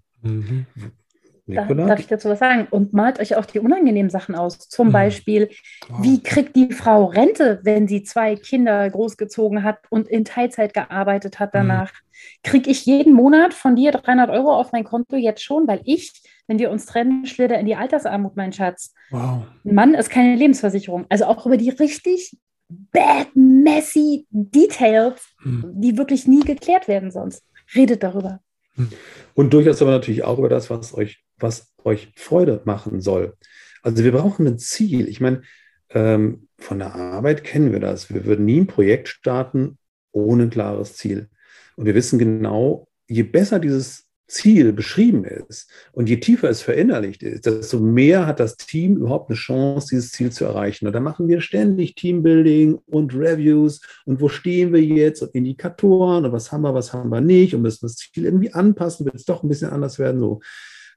[1.46, 1.54] Mhm.
[1.54, 1.86] Nicola?
[1.86, 2.66] Darf ich dazu was sagen?
[2.70, 4.58] Und malt euch auch die unangenehmen Sachen aus.
[4.58, 4.92] Zum mhm.
[4.92, 5.50] Beispiel,
[5.88, 6.02] wow.
[6.02, 11.38] wie kriegt die Frau Rente, wenn sie zwei Kinder großgezogen hat und in Teilzeit gearbeitet
[11.38, 11.92] hat danach?
[11.92, 12.40] Mhm.
[12.42, 16.12] Kriege ich jeden Monat von dir 300 Euro auf mein Konto jetzt schon, weil ich,
[16.46, 18.94] wenn wir uns trennen, schlitter in die Altersarmut, mein Schatz.
[19.10, 19.44] Wow.
[19.64, 21.06] Ein Mann ist keine Lebensversicherung.
[21.08, 22.36] Also auch über die richtig
[22.68, 25.72] bad, messy Details, mhm.
[25.76, 27.44] die wirklich nie geklärt werden sonst.
[27.74, 28.40] Redet darüber.
[29.34, 33.36] Und durchaus aber natürlich auch über das, was euch, was euch Freude machen soll.
[33.82, 35.08] Also wir brauchen ein Ziel.
[35.08, 35.42] Ich meine,
[35.90, 38.12] ähm, von der Arbeit kennen wir das.
[38.12, 39.78] Wir würden nie ein Projekt starten
[40.12, 41.28] ohne ein klares Ziel.
[41.76, 47.22] Und wir wissen genau, je besser dieses Ziel beschrieben ist und je tiefer es verinnerlicht
[47.22, 50.86] ist, desto mehr hat das Team überhaupt eine Chance, dieses Ziel zu erreichen.
[50.86, 56.24] Und da machen wir ständig Teambuilding und Reviews und wo stehen wir jetzt und Indikatoren
[56.24, 59.14] und was haben wir, was haben wir nicht und müssen das Ziel irgendwie anpassen, wird
[59.14, 60.20] es doch ein bisschen anders werden.
[60.20, 60.40] So.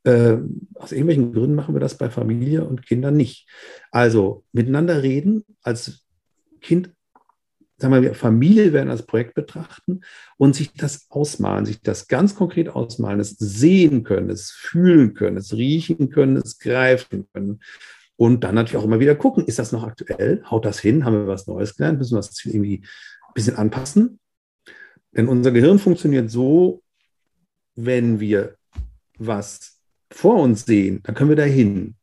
[0.04, 0.38] Äh,
[0.76, 3.48] aus irgendwelchen Gründen machen wir das bei Familie und Kindern nicht.
[3.92, 6.06] Also miteinander reden als
[6.62, 6.92] Kind
[7.80, 10.02] sagen wir, Familie werden als Projekt betrachten
[10.38, 15.38] und sich das ausmalen, sich das ganz konkret ausmalen, es sehen können, es fühlen können,
[15.38, 17.62] es riechen können, es greifen können.
[18.18, 20.44] Und dann natürlich auch immer wieder gucken, ist das noch aktuell?
[20.50, 21.06] Haut das hin?
[21.06, 22.00] Haben wir was Neues gelernt?
[22.00, 24.20] Müssen wir das irgendwie ein bisschen anpassen?
[25.16, 26.84] Denn unser Gehirn funktioniert so,
[27.76, 28.56] wenn wir
[29.18, 29.79] was
[30.12, 31.96] vor uns sehen, dann können wir dahin.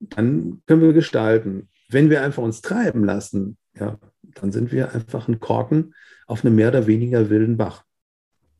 [0.00, 1.68] Dann können wir gestalten.
[1.88, 3.98] Wenn wir einfach uns treiben lassen, ja,
[4.34, 5.94] dann sind wir einfach ein Korken
[6.26, 7.84] auf einem mehr oder weniger wilden Bach.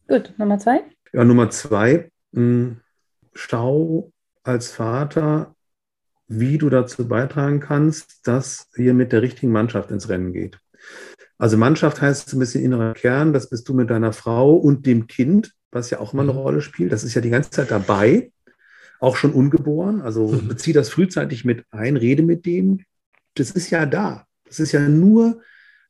[0.09, 0.83] Gut, Nummer zwei.
[1.13, 2.79] Ja, Nummer zwei, hm,
[3.35, 4.13] schau
[4.43, 5.55] als Vater,
[6.29, 10.59] wie du dazu beitragen kannst, dass ihr mit der richtigen Mannschaft ins Rennen geht.
[11.39, 15.07] Also Mannschaft heißt ein bisschen innerer Kern, das bist du mit deiner Frau und dem
[15.07, 16.39] Kind, was ja auch immer eine mhm.
[16.39, 16.93] Rolle spielt.
[16.93, 18.33] Das ist ja die ganze Zeit dabei,
[19.03, 20.01] auch schon ungeboren.
[20.01, 20.49] Also mhm.
[20.49, 22.85] bezieh das frühzeitig mit ein, rede mit dem.
[23.35, 24.27] Das ist ja da.
[24.45, 25.43] Das ist ja nur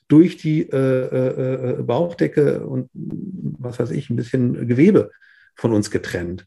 [0.09, 5.11] durch die äh, äh, äh, Bauchdecke und was weiß ich, ein bisschen Gewebe
[5.55, 6.46] von uns getrennt.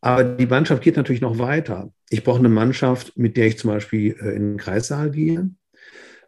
[0.00, 1.92] Aber die Mannschaft geht natürlich noch weiter.
[2.10, 5.50] Ich brauche eine Mannschaft, mit der ich zum Beispiel äh, in den Kreissaal gehe.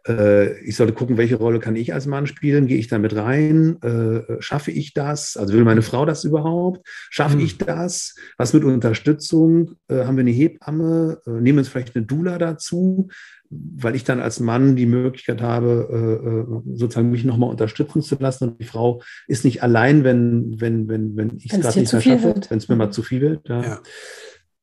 [0.07, 2.67] Äh, ich sollte gucken, welche Rolle kann ich als Mann spielen?
[2.67, 3.81] Gehe ich da mit rein?
[3.81, 5.37] Äh, schaffe ich das?
[5.37, 6.87] Also will meine Frau das überhaupt?
[7.09, 7.67] Schaffe ich hm.
[7.67, 8.15] das?
[8.37, 9.75] Was mit Unterstützung?
[9.89, 11.19] haben wir eine Hebamme?
[11.25, 13.09] nehmen wir uns vielleicht eine Dula dazu?
[13.49, 18.15] weil ich dann als Mann die Möglichkeit habe, äh, äh, sozusagen mich nochmal unterstützen zu
[18.19, 18.49] lassen.
[18.49, 22.01] Und die Frau ist nicht allein, wenn, wenn, wenn, wenn ich es gerade nicht mehr
[22.01, 23.47] schaffe, wenn es mir mal zu viel wird.
[23.47, 23.61] Ja.
[23.61, 23.79] ja.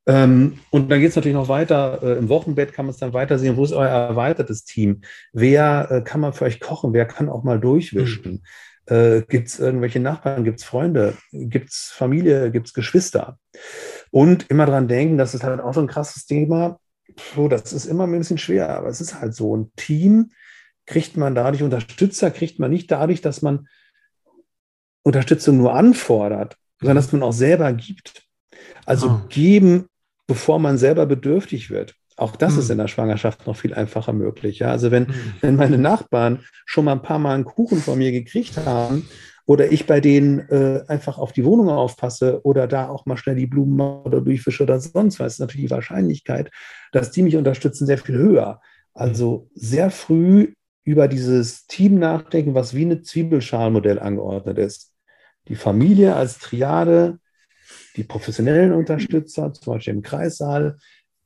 [0.07, 2.01] Ähm, und dann geht es natürlich noch weiter.
[2.03, 3.57] Äh, Im Wochenbett kann man es dann weiter sehen.
[3.57, 5.03] Wo ist euer erweitertes Team?
[5.33, 6.93] Wer äh, kann man für euch kochen?
[6.93, 8.43] Wer kann auch mal durchwischen?
[8.89, 8.95] Mhm.
[8.95, 10.43] Äh, gibt es irgendwelche Nachbarn?
[10.45, 11.15] Gibt es Freunde?
[11.31, 12.51] Gibt es Familie?
[12.51, 13.39] Gibt es Geschwister?
[14.11, 16.81] Und immer dran denken, das ist halt auch so ein krasses Thema
[17.35, 19.57] so, das ist immer ein bisschen schwer, aber es ist halt so.
[19.57, 20.31] Ein Team
[20.87, 23.69] kriegt man dadurch, Unterstützer kriegt man nicht dadurch, dass man
[25.03, 28.27] Unterstützung nur anfordert, sondern dass man auch selber gibt.
[28.85, 29.29] Also oh.
[29.29, 29.89] geben,
[30.33, 31.95] bevor man selber bedürftig wird.
[32.17, 32.61] Auch das hm.
[32.61, 34.61] ist in der Schwangerschaft noch viel einfacher möglich.
[34.61, 34.69] Ja?
[34.69, 35.15] Also wenn, hm.
[35.43, 39.07] wenn meine Nachbarn schon mal ein paar Mal einen Kuchen von mir gekriegt haben
[39.45, 43.37] oder ich bei denen äh, einfach auf die Wohnung aufpasse oder da auch mal schnell
[43.37, 46.51] die Blumen oder durchfische oder sonst was, ist natürlich die Wahrscheinlichkeit,
[46.93, 48.63] dass die mich unterstützen, sehr viel höher.
[48.95, 54.95] Also sehr früh über dieses Team nachdenken, was wie ein Zwiebelschalenmodell angeordnet ist.
[55.49, 57.19] Die Familie als Triade,
[57.97, 60.79] die professionellen Unterstützer, zum Beispiel im Kreissaal,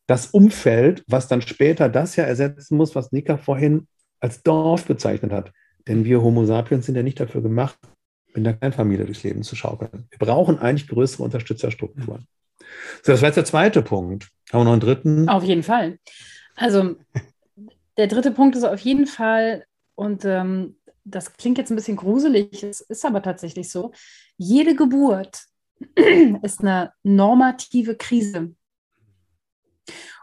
[0.07, 3.88] das Umfeld, was dann später das ja ersetzen muss, was Nika vorhin
[4.20, 5.52] als Dorf bezeichnet hat.
[5.88, 7.79] Denn wir Homo sapiens sind ja nicht dafür gemacht,
[8.35, 10.07] in der Kleinfamilie durchs Leben zu schaukeln.
[10.11, 12.26] Wir brauchen eigentlich größere Unterstützerstrukturen.
[13.02, 14.29] So, das war jetzt der zweite Punkt.
[14.52, 15.29] Haben wir noch einen dritten?
[15.29, 15.98] Auf jeden Fall.
[16.55, 16.96] Also
[17.96, 22.62] der dritte Punkt ist auf jeden Fall, und ähm, das klingt jetzt ein bisschen gruselig,
[22.62, 23.92] es ist aber tatsächlich so,
[24.37, 25.44] jede Geburt
[26.42, 28.54] ist eine normative Krise.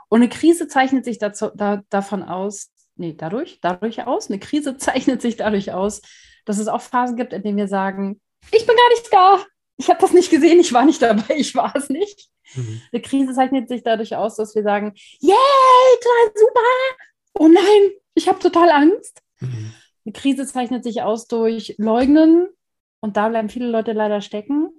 [0.09, 4.77] Und eine Krise zeichnet sich dazu, da, davon aus, nee, dadurch, dadurch aus, eine Krise
[4.77, 6.01] zeichnet sich dadurch aus,
[6.45, 9.45] dass es auch Phasen gibt, in denen wir sagen, ich bin gar nicht da,
[9.77, 12.29] ich habe das nicht gesehen, ich war nicht dabei, ich war es nicht.
[12.55, 12.81] Mhm.
[12.91, 15.33] Eine Krise zeichnet sich dadurch aus, dass wir sagen, yay,
[16.01, 16.59] total super,
[17.39, 19.21] oh nein, ich habe total Angst.
[19.39, 19.73] Mhm.
[20.05, 22.49] Eine Krise zeichnet sich aus durch Leugnen
[22.99, 24.69] und da bleiben viele Leute leider stecken.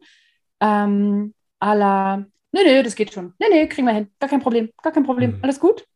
[0.65, 2.17] Ähm, la,
[2.53, 3.35] nee, nee, das geht schon.
[3.39, 4.11] Nee, nee, kriegen wir hin.
[4.19, 5.33] Gar kein Problem, gar kein Problem.
[5.33, 5.39] Mhm.
[5.43, 5.87] Alles gut?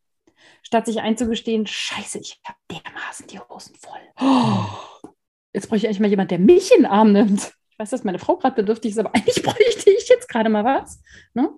[0.62, 4.00] Statt sich einzugestehen, scheiße, ich habe dermaßen die Hosen voll.
[4.20, 5.10] Oh,
[5.54, 7.52] jetzt bräuchte ich eigentlich mal jemand, der mich in den Arm nimmt.
[7.70, 10.64] Ich weiß, dass meine Frau gerade bedürftig ist, aber eigentlich bräuchte ich jetzt gerade mal
[10.64, 11.00] was.
[11.32, 11.48] Ne?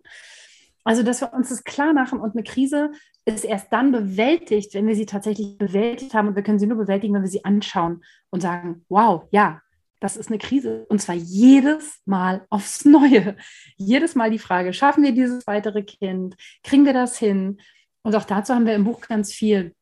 [0.85, 2.92] Also, dass wir uns das klar machen und eine Krise
[3.25, 6.79] ist erst dann bewältigt, wenn wir sie tatsächlich bewältigt haben und wir können sie nur
[6.79, 9.61] bewältigen, wenn wir sie anschauen und sagen, wow, ja,
[10.00, 13.36] das ist eine Krise und zwar jedes Mal aufs Neue.
[13.76, 16.36] Jedes Mal die Frage, schaffen wir dieses weitere Kind?
[16.62, 17.60] Kriegen wir das hin?
[18.02, 19.74] Und auch dazu haben wir im Buch ganz viel.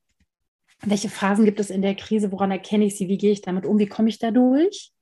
[0.82, 2.32] Welche Phasen gibt es in der Krise?
[2.32, 3.08] Woran erkenne ich sie?
[3.08, 3.78] Wie gehe ich damit um?
[3.78, 4.92] Wie komme ich da durch?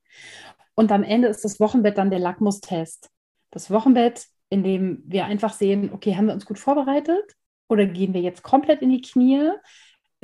[0.74, 3.10] Und am Ende ist das Wochenbett dann der Lackmustest.
[3.50, 7.34] Das Wochenbett, in dem wir einfach sehen, okay, haben wir uns gut vorbereitet
[7.68, 9.50] oder gehen wir jetzt komplett in die Knie?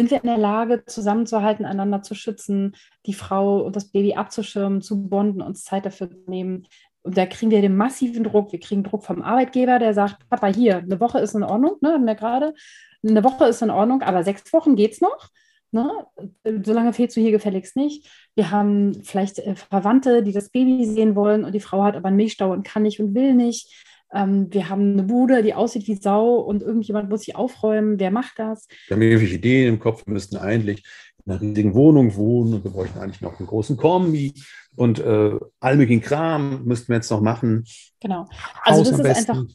[0.02, 2.74] Sind wir in der Lage, zusammenzuhalten, einander zu schützen,
[3.06, 6.66] die Frau und das Baby abzuschirmen, zu bonden, uns Zeit dafür zu nehmen?
[7.02, 8.50] Und da kriegen wir den massiven Druck.
[8.50, 11.92] Wir kriegen Druck vom Arbeitgeber, der sagt, Papa, hier, eine Woche ist in Ordnung, ne,
[11.92, 12.52] haben wir gerade.
[13.06, 15.28] Eine Woche ist in Ordnung, aber sechs Wochen geht es noch.
[15.70, 15.88] Ne?
[16.64, 18.10] Solange fehlst du hier gefälligst nicht.
[18.34, 22.08] Wir haben vielleicht äh, Verwandte, die das Baby sehen wollen und die Frau hat aber
[22.08, 23.72] einen Milchstau und kann nicht und will nicht.
[24.12, 27.98] Ähm, wir haben eine Bude, die aussieht wie Sau und irgendjemand muss sie aufräumen.
[27.98, 28.66] Wer macht das?
[28.88, 30.06] Wir haben irgendwelche Ideen im Kopf.
[30.06, 30.84] Wir müssten eigentlich
[31.24, 34.34] in einer riesigen Wohnung wohnen und wir bräuchten eigentlich noch einen großen Kombi
[34.76, 37.64] und äh, all möglichen Kram müssten wir jetzt noch machen.
[38.00, 38.26] Genau.
[38.64, 39.30] Also Haus das ist besten.
[39.30, 39.54] einfach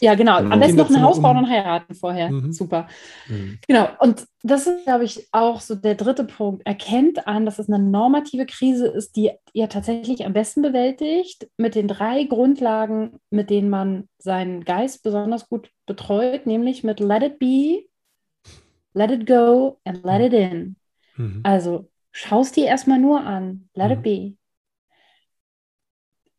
[0.00, 0.36] ja, genau.
[0.38, 2.30] Am besten noch ein Haus bauen und heiraten vorher.
[2.30, 2.52] Mhm.
[2.52, 2.88] Super.
[3.28, 3.58] Mhm.
[3.68, 3.88] Genau.
[4.00, 6.66] Und das ist, glaube ich, auch so der dritte Punkt.
[6.66, 11.74] Erkennt an, dass es eine normative Krise ist, die ihr tatsächlich am besten bewältigt, mit
[11.74, 17.38] den drei Grundlagen, mit denen man seinen Geist besonders gut betreut, nämlich mit Let it
[17.38, 17.84] be,
[18.94, 20.76] Let it go and let it in.
[21.16, 21.40] Mhm.
[21.44, 24.02] Also schaust dir erstmal nur an, let it mhm.
[24.02, 24.36] be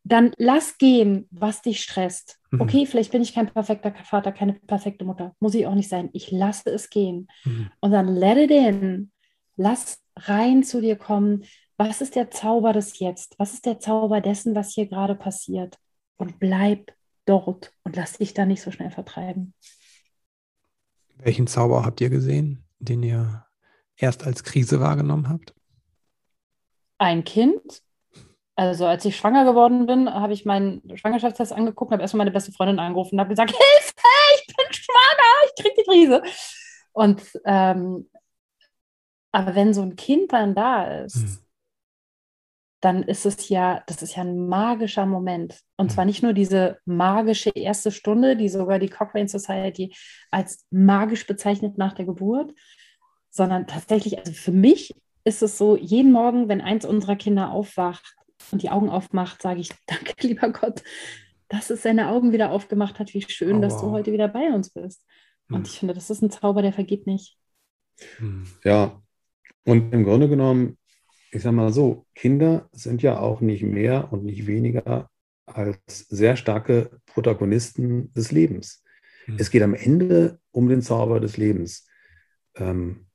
[0.03, 2.39] dann lass gehen, was dich stresst.
[2.51, 2.61] Mhm.
[2.61, 5.35] Okay, vielleicht bin ich kein perfekter Vater, keine perfekte Mutter.
[5.39, 6.09] Muss ich auch nicht sein.
[6.13, 7.27] Ich lasse es gehen.
[7.45, 7.71] Mhm.
[7.79, 9.11] Und dann let it in.
[9.55, 11.45] Lass rein zu dir kommen.
[11.77, 13.35] Was ist der Zauber des Jetzt?
[13.39, 15.77] Was ist der Zauber dessen, was hier gerade passiert?
[16.17, 16.93] Und bleib
[17.25, 19.53] dort und lass dich da nicht so schnell vertreiben.
[21.17, 23.45] Welchen Zauber habt ihr gesehen, den ihr
[23.95, 25.55] erst als Krise wahrgenommen habt?
[26.97, 27.82] Ein Kind,
[28.55, 32.51] also als ich schwanger geworden bin, habe ich meinen Schwangerschaftstest angeguckt habe erstmal meine beste
[32.51, 33.93] Freundin angerufen und habe gesagt, Hilfe,
[34.35, 36.23] ich bin schwanger, ich kriege die Krise.
[36.91, 38.09] Und ähm,
[39.31, 41.37] aber wenn so ein Kind dann da ist, mhm.
[42.81, 45.59] dann ist es ja, das ist ja ein magischer Moment.
[45.75, 46.07] Und zwar hm.
[46.07, 49.95] nicht nur diese magische erste Stunde, die sogar die Cochrane Society
[50.29, 52.53] als magisch bezeichnet nach der Geburt,
[53.31, 58.15] sondern tatsächlich, also für mich ist es so, jeden Morgen, wenn eins unserer Kinder aufwacht,
[58.51, 60.83] und die Augen aufmacht, sage ich, danke, lieber Gott,
[61.47, 63.13] dass es seine Augen wieder aufgemacht hat.
[63.13, 65.05] Wie schön, oh, dass du heute wieder bei uns bist.
[65.49, 65.65] Und hm.
[65.65, 67.37] ich finde, das ist ein Zauber, der vergeht nicht.
[68.17, 68.47] Hm.
[68.63, 69.01] Ja,
[69.65, 70.77] und im Grunde genommen,
[71.31, 75.09] ich sage mal so, Kinder sind ja auch nicht mehr und nicht weniger
[75.45, 78.83] als sehr starke Protagonisten des Lebens.
[79.25, 79.37] Hm.
[79.37, 81.87] Es geht am Ende um den Zauber des Lebens.
[82.55, 83.07] Ähm,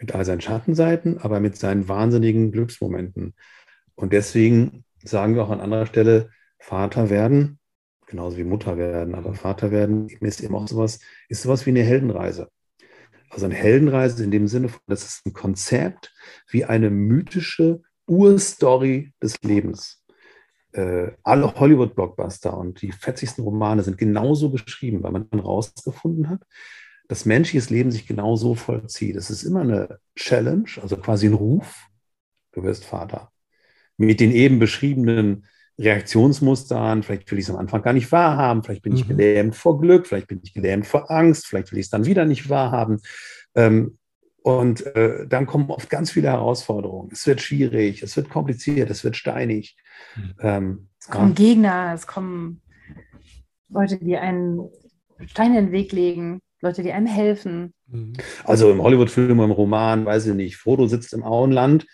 [0.00, 3.34] mit all seinen Schattenseiten, aber mit seinen wahnsinnigen Glücksmomenten.
[4.00, 7.58] Und deswegen sagen wir auch an anderer Stelle, Vater werden,
[8.06, 11.82] genauso wie Mutter werden, aber Vater werden ist eben auch sowas, ist sowas wie eine
[11.82, 12.48] Heldenreise.
[13.28, 16.14] Also eine Heldenreise in dem Sinne von, das ist ein Konzept
[16.48, 20.02] wie eine mythische Urstory des Lebens.
[20.72, 26.42] Äh, alle Hollywood-Blockbuster und die fetzigsten Romane sind genauso geschrieben, weil man dann rausgefunden hat,
[27.06, 29.16] dass menschliches Leben sich genauso vollzieht.
[29.16, 31.86] Es ist immer eine Challenge, also quasi ein Ruf.
[32.52, 33.30] Du wirst Vater
[34.00, 35.44] mit den eben beschriebenen
[35.78, 38.98] Reaktionsmustern, vielleicht will ich es am Anfang gar nicht wahrhaben, vielleicht bin mhm.
[38.98, 42.06] ich gelähmt vor Glück, vielleicht bin ich gelähmt vor Angst, vielleicht will ich es dann
[42.06, 43.00] wieder nicht wahrhaben.
[43.54, 43.98] Ähm,
[44.42, 47.10] und äh, dann kommen oft ganz viele Herausforderungen.
[47.12, 49.76] Es wird schwierig, es wird kompliziert, es wird steinig.
[50.16, 50.34] Mhm.
[50.40, 51.34] Ähm, es kommen ja.
[51.34, 52.62] Gegner, es kommen
[53.68, 54.60] Leute, die einen
[55.26, 57.74] Stein in den Weg legen, Leute, die einem helfen.
[57.86, 58.14] Mhm.
[58.44, 61.86] Also im Hollywood-Film, im Roman, weiß ich nicht, Frodo sitzt im Auenland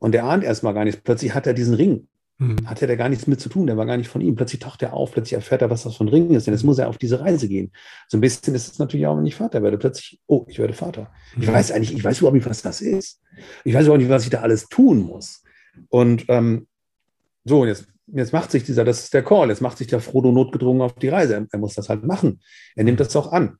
[0.00, 1.00] und der ahnt erstmal gar nichts.
[1.00, 2.08] Plötzlich hat er diesen Ring.
[2.38, 2.56] Mhm.
[2.64, 4.34] Hatte er gar nichts mit zu tun, der war gar nicht von ihm.
[4.34, 6.46] Plötzlich taucht er auf, plötzlich erfährt er, was das für ein Ring ist.
[6.46, 7.70] Denn jetzt muss er auf diese Reise gehen.
[8.08, 9.76] So ein bisschen ist es natürlich auch, wenn ich Vater werde.
[9.76, 11.12] Plötzlich, oh, ich werde Vater.
[11.38, 11.52] Ich mhm.
[11.52, 13.20] weiß eigentlich, ich weiß überhaupt nicht, was das ist.
[13.62, 15.42] Ich weiß überhaupt nicht, was ich da alles tun muss.
[15.90, 16.66] Und ähm,
[17.44, 20.32] so, jetzt, jetzt macht sich dieser, das ist der Call, jetzt macht sich der Frodo
[20.32, 21.34] notgedrungen auf die Reise.
[21.34, 22.40] Er, er muss das halt machen.
[22.74, 23.58] Er nimmt das auch an.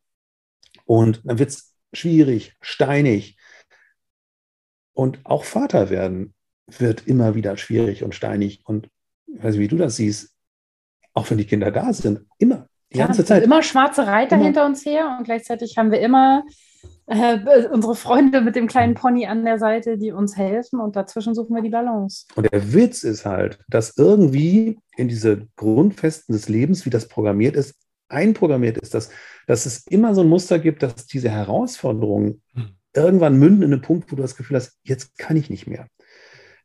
[0.86, 3.36] Und dann wird es schwierig, steinig.
[4.92, 6.34] Und auch Vater werden
[6.78, 8.62] wird immer wieder schwierig und steinig.
[8.64, 8.88] Und
[9.26, 10.34] ich weiß nicht, wie du das siehst,
[11.14, 13.42] auch wenn die Kinder da sind, immer, die ja, ganze Zeit.
[13.42, 14.44] Immer schwarze Reiter immer.
[14.44, 16.44] hinter uns her und gleichzeitig haben wir immer
[17.06, 21.34] äh, unsere Freunde mit dem kleinen Pony an der Seite, die uns helfen und dazwischen
[21.34, 22.26] suchen wir die Balance.
[22.36, 27.56] Und der Witz ist halt, dass irgendwie in diese Grundfesten des Lebens, wie das programmiert
[27.56, 27.74] ist,
[28.08, 29.10] einprogrammiert ist, dass,
[29.46, 33.82] dass es immer so ein Muster gibt, dass diese Herausforderungen hm irgendwann münden in einen
[33.82, 35.86] Punkt, wo du das Gefühl hast, jetzt kann ich nicht mehr.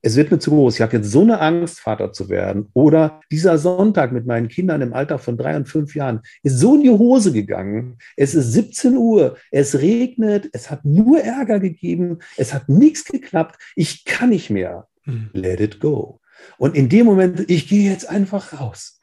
[0.01, 0.75] Es wird mir zu groß.
[0.75, 2.69] Ich habe jetzt so eine Angst, Vater zu werden.
[2.73, 6.75] Oder dieser Sonntag mit meinen Kindern im Alter von drei und fünf Jahren ist so
[6.75, 7.97] in die Hose gegangen.
[8.15, 13.59] Es ist 17 Uhr, es regnet, es hat nur Ärger gegeben, es hat nichts geklappt.
[13.75, 14.87] Ich kann nicht mehr.
[15.05, 15.31] Mhm.
[15.33, 16.19] Let it go.
[16.59, 18.99] Und in dem Moment, ich gehe jetzt einfach raus.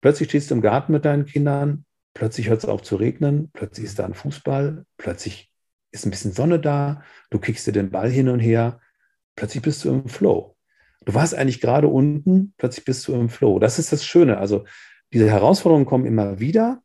[0.00, 3.86] Plötzlich stehst du im Garten mit deinen Kindern, plötzlich hört es auf zu regnen, plötzlich
[3.86, 5.50] ist da ein Fußball, plötzlich
[5.94, 8.80] ist ein bisschen Sonne da, du kickst dir den Ball hin und her,
[9.36, 10.56] plötzlich bist du im Flow.
[11.04, 13.58] Du warst eigentlich gerade unten, plötzlich bist du im Flow.
[13.58, 14.38] Das ist das Schöne.
[14.38, 14.64] Also
[15.12, 16.82] diese Herausforderungen kommen immer wieder.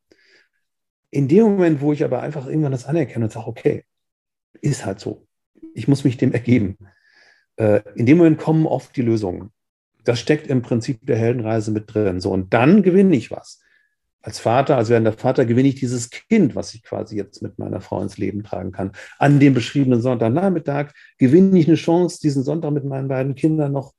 [1.09, 3.85] In dem Moment, wo ich aber einfach irgendwann das anerkenne und sage, okay,
[4.61, 5.27] ist halt so.
[5.73, 6.77] Ich muss mich dem ergeben.
[7.55, 9.51] Äh, in dem Moment kommen oft die Lösungen.
[10.03, 12.19] Das steckt im Prinzip der Heldenreise mit drin.
[12.19, 13.61] So, und dann gewinne ich was.
[14.21, 17.79] Als Vater, als werdender Vater, gewinne ich dieses Kind, was ich quasi jetzt mit meiner
[17.79, 18.91] Frau ins Leben tragen kann.
[19.17, 23.93] An dem beschriebenen Sonntagnachmittag gewinne ich eine Chance, diesen Sonntag mit meinen beiden Kindern noch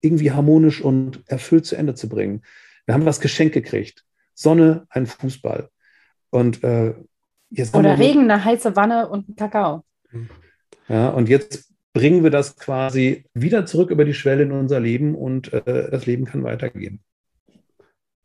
[0.00, 2.42] irgendwie harmonisch und erfüllt zu Ende zu bringen.
[2.86, 4.04] Wir haben was geschenkt gekriegt.
[4.34, 5.68] Sonne, ein Fußball.
[6.30, 6.94] Und äh,
[7.50, 9.84] jetzt Oder Regen, eine heiße Wanne und Kakao.
[10.88, 15.14] Ja, und jetzt bringen wir das quasi wieder zurück über die Schwelle in unser Leben
[15.14, 17.00] und äh, das Leben kann weitergehen.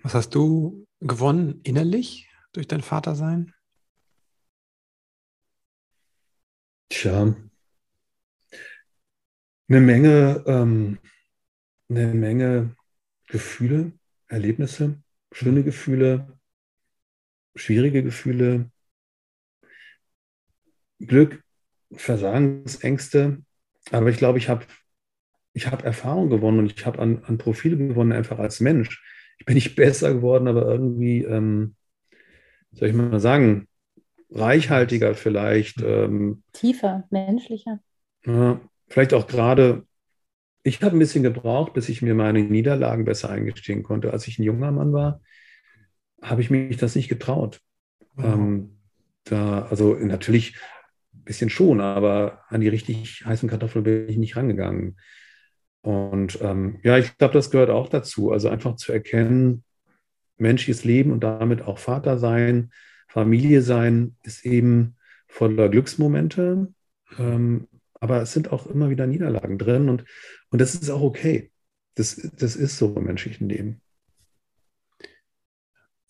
[0.02, 3.54] Was hast du gewonnen innerlich durch dein Vatersein?
[6.90, 7.36] Tja,
[9.68, 11.00] eine Menge, ähm,
[11.90, 12.76] eine Menge
[13.28, 13.94] Gefühle,
[14.28, 15.02] Erlebnisse,
[15.32, 16.40] schöne Gefühle,
[17.56, 18.72] schwierige Gefühle,
[21.00, 21.44] Glück,
[21.94, 23.44] Versagensängste.
[23.92, 24.66] Aber ich glaube, ich habe
[25.54, 29.02] ich hab Erfahrung gewonnen und ich habe an, an Profile gewonnen, einfach als Mensch.
[29.38, 31.76] Ich bin nicht besser geworden, aber irgendwie, ähm,
[32.72, 33.68] soll ich mal sagen,
[34.32, 35.82] reichhaltiger vielleicht.
[35.82, 37.80] Ähm, Tiefer, menschlicher.
[38.26, 39.86] Ja, vielleicht auch gerade,
[40.64, 44.12] ich habe ein bisschen gebraucht, bis ich mir meine Niederlagen besser eingestehen konnte.
[44.12, 45.22] Als ich ein junger Mann war,
[46.22, 47.62] habe ich mich das nicht getraut.
[48.16, 48.26] Wow.
[48.26, 48.78] Ähm,
[49.26, 50.56] da, also natürlich
[51.14, 54.98] ein bisschen schon, aber an die richtig heißen Kartoffeln bin ich nicht rangegangen.
[55.86, 58.32] Und ähm, ja, ich glaube, das gehört auch dazu.
[58.32, 59.64] Also einfach zu erkennen,
[60.38, 62.72] menschliches Leben und damit auch Vater sein,
[63.08, 64.96] Familie sein, ist eben
[65.28, 66.74] voller Glücksmomente.
[67.20, 67.68] Ähm,
[68.00, 70.06] aber es sind auch immer wieder Niederlagen drin und,
[70.50, 71.52] und das ist auch okay.
[71.94, 73.80] Das, das ist so im menschlichen Leben.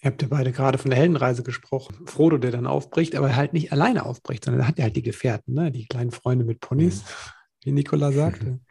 [0.01, 2.07] Ihr habt ja beide gerade von der Heldenreise gesprochen.
[2.07, 5.03] Frodo, der dann aufbricht, aber halt nicht alleine aufbricht, sondern er hat ja halt die
[5.03, 5.69] Gefährten, ne?
[5.69, 7.05] die kleinen Freunde mit Ponys, mhm.
[7.65, 8.45] wie Nikola sagte.
[8.45, 8.59] Mhm.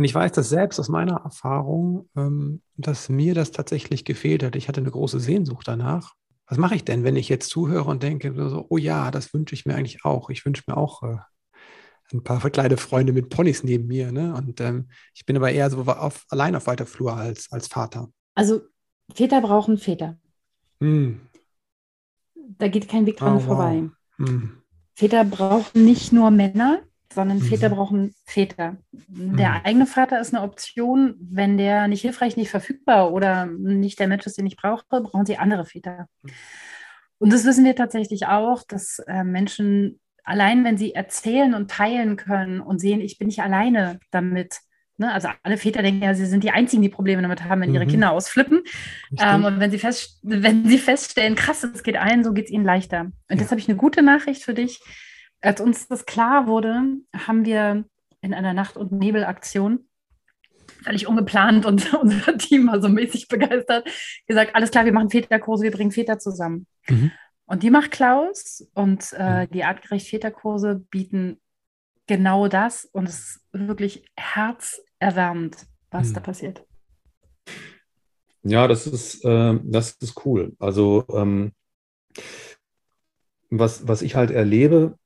[0.00, 4.56] Und ich weiß das selbst aus meiner Erfahrung, ähm, dass mir das tatsächlich gefehlt hat.
[4.56, 6.14] Ich hatte eine große Sehnsucht danach.
[6.46, 9.54] Was mache ich denn, wenn ich jetzt zuhöre und denke, so, oh ja, das wünsche
[9.54, 10.30] ich mir eigentlich auch.
[10.30, 11.18] Ich wünsche mir auch äh,
[12.14, 14.10] ein paar kleine Freunde mit Ponys neben mir.
[14.10, 14.32] Ne?
[14.34, 18.08] Und ähm, ich bin aber eher so auf, allein auf weiter Flur als, als Vater.
[18.34, 18.62] Also
[19.14, 20.18] Väter brauchen Väter.
[20.80, 21.20] Hm.
[22.56, 23.90] Da geht kein Weg dran oh, vorbei.
[24.16, 24.28] Wow.
[24.30, 24.62] Hm.
[24.94, 27.42] Väter brauchen nicht nur Männer, sondern mhm.
[27.42, 28.76] Väter brauchen Väter.
[29.08, 29.60] Der mhm.
[29.64, 34.26] eigene Vater ist eine Option, wenn der nicht hilfreich, nicht verfügbar oder nicht der Mensch
[34.26, 36.06] ist, den ich brauche, brauchen sie andere Väter.
[37.18, 42.16] Und das wissen wir tatsächlich auch, dass äh, Menschen allein, wenn sie erzählen und teilen
[42.16, 44.60] können und sehen, ich bin nicht alleine damit.
[44.96, 45.12] Ne?
[45.12, 47.84] Also alle Väter denken ja, sie sind die Einzigen, die Probleme damit haben, wenn ihre
[47.86, 47.90] mhm.
[47.90, 48.62] Kinder ausflippen.
[49.18, 52.50] Ähm, und wenn sie, fest, wenn sie feststellen, krass, es geht allen, so geht es
[52.50, 53.00] ihnen leichter.
[53.00, 53.36] Und ja.
[53.36, 54.80] jetzt habe ich eine gute Nachricht für dich
[55.40, 56.82] als uns das klar wurde,
[57.14, 57.84] haben wir
[58.20, 59.86] in einer Nacht- und Nebelaktion
[60.82, 63.88] völlig ungeplant und unser Team war so mäßig begeistert,
[64.26, 66.66] gesagt, alles klar, wir machen Väterkurse, wir bringen Väter zusammen.
[66.88, 67.12] Mhm.
[67.46, 69.50] Und die macht Klaus und äh, mhm.
[69.50, 71.40] die artgerecht Väterkurse bieten
[72.06, 75.56] genau das und es ist wirklich herzerwärmend,
[75.90, 76.14] was mhm.
[76.14, 76.64] da passiert.
[78.42, 80.54] Ja, das ist, äh, das ist cool.
[80.58, 81.52] Also ähm,
[83.50, 84.96] was, was ich halt erlebe,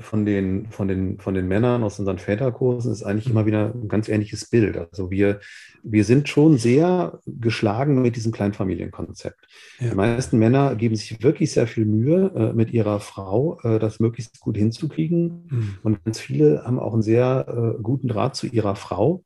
[0.00, 3.88] von den, von, den, von den Männern aus unseren Väterkursen ist eigentlich immer wieder ein
[3.88, 4.76] ganz ähnliches Bild.
[4.76, 5.40] Also wir,
[5.82, 9.46] wir sind schon sehr geschlagen mit diesem Kleinfamilienkonzept.
[9.80, 9.90] Ja.
[9.90, 14.00] Die meisten Männer geben sich wirklich sehr viel Mühe, äh, mit ihrer Frau äh, das
[14.00, 15.48] möglichst gut hinzukriegen.
[15.50, 15.78] Mhm.
[15.82, 19.24] Und ganz viele haben auch einen sehr äh, guten Draht zu ihrer Frau.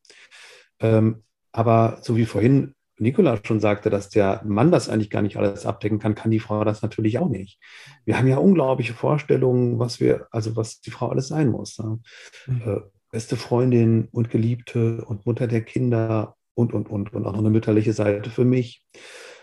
[0.81, 5.37] Ähm, aber so wie vorhin Nikola schon sagte, dass der Mann das eigentlich gar nicht
[5.37, 7.59] alles abdecken kann, kann die Frau das natürlich auch nicht.
[8.05, 11.79] Wir haben ja unglaubliche Vorstellungen, was wir, also was die Frau alles sein muss.
[11.79, 12.01] Ne?
[12.47, 12.63] Mhm.
[12.65, 12.81] Äh,
[13.11, 17.51] beste Freundin und Geliebte und Mutter der Kinder und, und, und, und auch noch eine
[17.51, 18.85] mütterliche Seite für mich.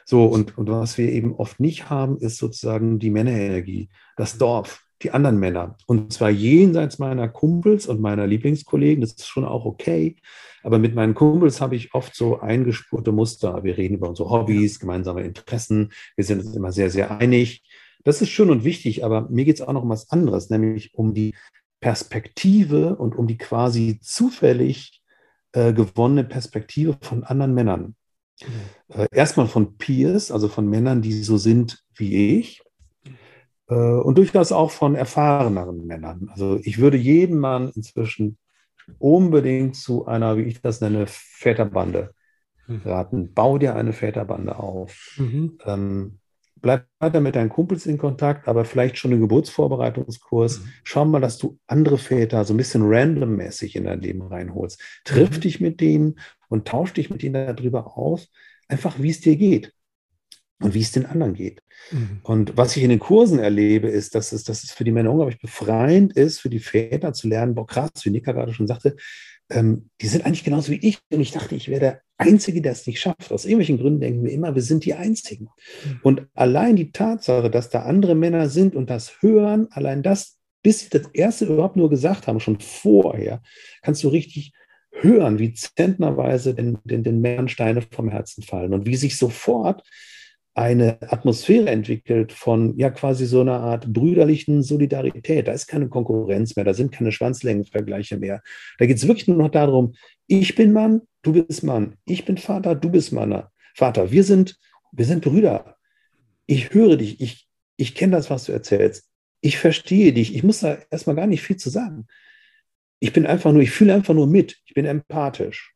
[0.05, 4.83] So, und, und was wir eben oft nicht haben, ist sozusagen die Männerenergie, das Dorf,
[5.03, 5.77] die anderen Männer.
[5.85, 10.15] Und zwar jenseits meiner Kumpels und meiner Lieblingskollegen, das ist schon auch okay.
[10.63, 13.63] Aber mit meinen Kumpels habe ich oft so eingespurte Muster.
[13.63, 15.91] Wir reden über unsere Hobbys, gemeinsame Interessen.
[16.15, 17.63] Wir sind uns immer sehr, sehr einig.
[18.03, 20.93] Das ist schön und wichtig, aber mir geht es auch noch um was anderes, nämlich
[20.93, 21.35] um die
[21.79, 25.01] Perspektive und um die quasi zufällig
[25.51, 27.95] äh, gewonnene Perspektive von anderen Männern.
[28.41, 28.95] Mhm.
[28.95, 32.62] Äh, erstmal von Peers, also von Männern, die so sind wie ich.
[33.69, 36.29] Äh, und durchaus auch von erfahreneren Männern.
[36.31, 38.37] Also ich würde jedem Mann inzwischen
[38.99, 42.13] unbedingt zu einer, wie ich das nenne, Väterbande
[42.67, 42.81] Mhm.
[42.85, 43.33] raten.
[43.33, 45.15] Bau dir eine Väterbande auf.
[45.17, 45.57] Mhm.
[45.65, 46.19] Ähm,
[46.61, 50.59] bleib weiter mit deinen Kumpels in Kontakt, aber vielleicht schon einen Geburtsvorbereitungskurs.
[50.59, 50.69] Mhm.
[50.83, 54.81] Schau mal, dass du andere Väter so ein bisschen randommäßig in dein Leben reinholst.
[55.03, 55.41] Triff Mhm.
[55.41, 58.31] dich mit denen und tausch dich mit denen darüber aus,
[58.69, 59.73] einfach wie es dir geht
[60.61, 61.61] und wie es den anderen geht.
[61.91, 62.19] Mhm.
[62.23, 65.11] Und was ich in den Kursen erlebe, ist, dass es, dass es für die Männer
[65.11, 68.95] unglaublich befreiend ist, für die Väter zu lernen, boah, krass, wie Nika gerade schon sagte,
[69.49, 70.99] ähm, die sind eigentlich genauso wie ich.
[71.11, 73.31] Und ich dachte, ich wäre der Einzige, der es nicht schafft.
[73.31, 75.49] Aus irgendwelchen Gründen denken wir immer, wir sind die Einzigen.
[75.85, 75.99] Mhm.
[76.03, 80.79] Und allein die Tatsache, dass da andere Männer sind und das hören, allein das, bis
[80.81, 83.41] sie das erste überhaupt nur gesagt haben, schon vorher,
[83.81, 84.53] kannst du richtig
[84.91, 89.83] hören, wie zentnerweise den, den, den Männern Steine vom Herzen fallen und wie sich sofort
[90.55, 95.47] eine Atmosphäre entwickelt von ja quasi so einer Art brüderlichen Solidarität.
[95.47, 98.41] Da ist keine Konkurrenz mehr, da sind keine Schwanzlängenvergleiche mehr.
[98.77, 99.95] Da geht es wirklich nur noch darum,
[100.27, 103.43] ich bin Mann, du bist Mann, ich bin Vater, du bist Mann.
[103.73, 104.59] Vater, wir sind,
[104.91, 105.77] wir sind Brüder.
[106.45, 107.47] Ich höre dich, ich,
[107.77, 109.09] ich kenne das, was du erzählst.
[109.41, 110.35] Ich verstehe dich.
[110.35, 112.05] Ich muss da erstmal gar nicht viel zu sagen.
[112.99, 114.61] Ich bin einfach nur, ich fühle einfach nur mit.
[114.65, 115.72] Ich bin empathisch.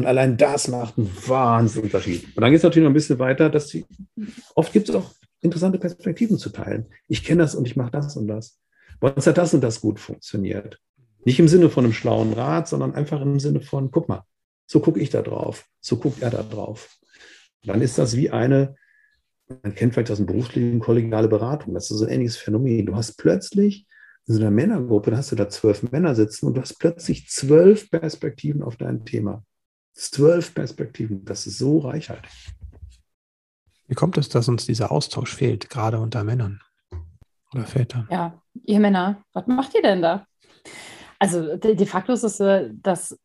[0.00, 2.34] Und allein das macht einen Wahnsinnsunterschied.
[2.34, 3.84] Und dann geht es natürlich noch ein bisschen weiter, dass die,
[4.54, 6.86] oft gibt es auch interessante Perspektiven zu teilen.
[7.06, 8.58] Ich kenne das und ich mache das und das.
[8.98, 10.80] Bei uns hat das und das gut funktioniert.
[11.26, 14.22] Nicht im Sinne von einem schlauen Rat, sondern einfach im Sinne von, guck mal,
[14.66, 16.96] so gucke ich da drauf, so guckt er da drauf.
[17.62, 18.76] Dann ist das wie eine,
[19.48, 21.74] man kennt vielleicht aus dem Berufsleben kollegiale Beratung.
[21.74, 22.86] Das ist so ein ähnliches Phänomen.
[22.86, 23.86] Du hast plötzlich
[24.28, 27.28] in so einer Männergruppe, da hast du da zwölf Männer sitzen und du hast plötzlich
[27.28, 29.44] zwölf Perspektiven auf dein Thema.
[29.92, 32.30] Zwölf Perspektiven, das ist so reichhaltig.
[33.86, 36.60] Wie kommt es, dass uns dieser Austausch fehlt, gerade unter Männern
[37.52, 38.06] oder Vätern?
[38.10, 40.26] Ja, ihr Männer, was macht ihr denn da?
[41.18, 43.18] Also de, facto ist es, äh, das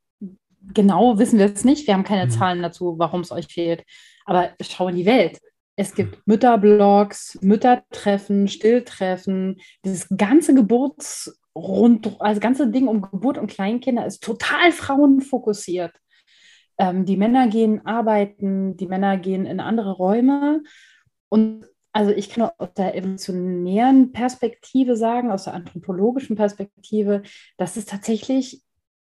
[0.73, 1.87] genau wissen wir es nicht.
[1.87, 2.31] Wir haben keine Mhm.
[2.31, 3.83] Zahlen dazu, warum es euch fehlt.
[4.25, 5.39] Aber schau in die Welt.
[5.77, 13.51] Es gibt Mütterblogs, Müttertreffen, Stilltreffen, dieses ganze Geburtsrund, also das ganze Ding um Geburt und
[13.51, 15.93] Kleinkinder ist total frauenfokussiert.
[16.77, 20.63] Ähm, die Männer gehen arbeiten, die Männer gehen in andere Räume.
[21.29, 27.23] Und also ich kann aus der evolutionären Perspektive sagen, aus der anthropologischen Perspektive,
[27.57, 28.61] dass es tatsächlich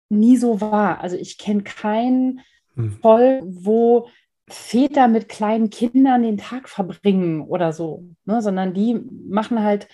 [0.08, 1.00] nie so war.
[1.00, 2.40] Also ich kenne kein
[2.76, 2.92] Hm.
[2.92, 4.08] Volk, wo
[4.48, 8.42] Väter mit kleinen Kindern den Tag verbringen oder so, ne?
[8.42, 9.86] sondern die machen halt,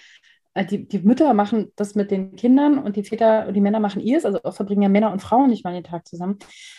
[0.65, 4.01] die, die Mütter machen das mit den Kindern und die Väter und die Männer machen
[4.01, 6.39] ihrs, also verbringen ja Männer und Frauen nicht mal den Tag zusammen.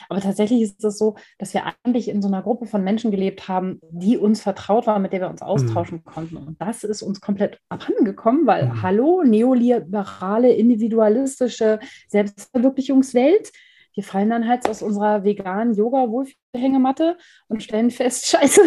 [0.10, 3.48] Aber tatsächlich ist es so, dass wir eigentlich in so einer Gruppe von Menschen gelebt
[3.48, 6.38] haben, die uns vertraut war, mit der wir uns austauschen konnten.
[6.38, 8.82] Und das ist uns komplett abhanden gekommen, weil, Mhm.
[8.82, 13.52] hallo, neoliberale, individualistische Selbstverwirklichungswelt,
[13.94, 17.18] wir fallen dann halt aus unserer veganen Yoga-Wohlfühlhängematte
[17.48, 18.62] und stellen fest, scheiße,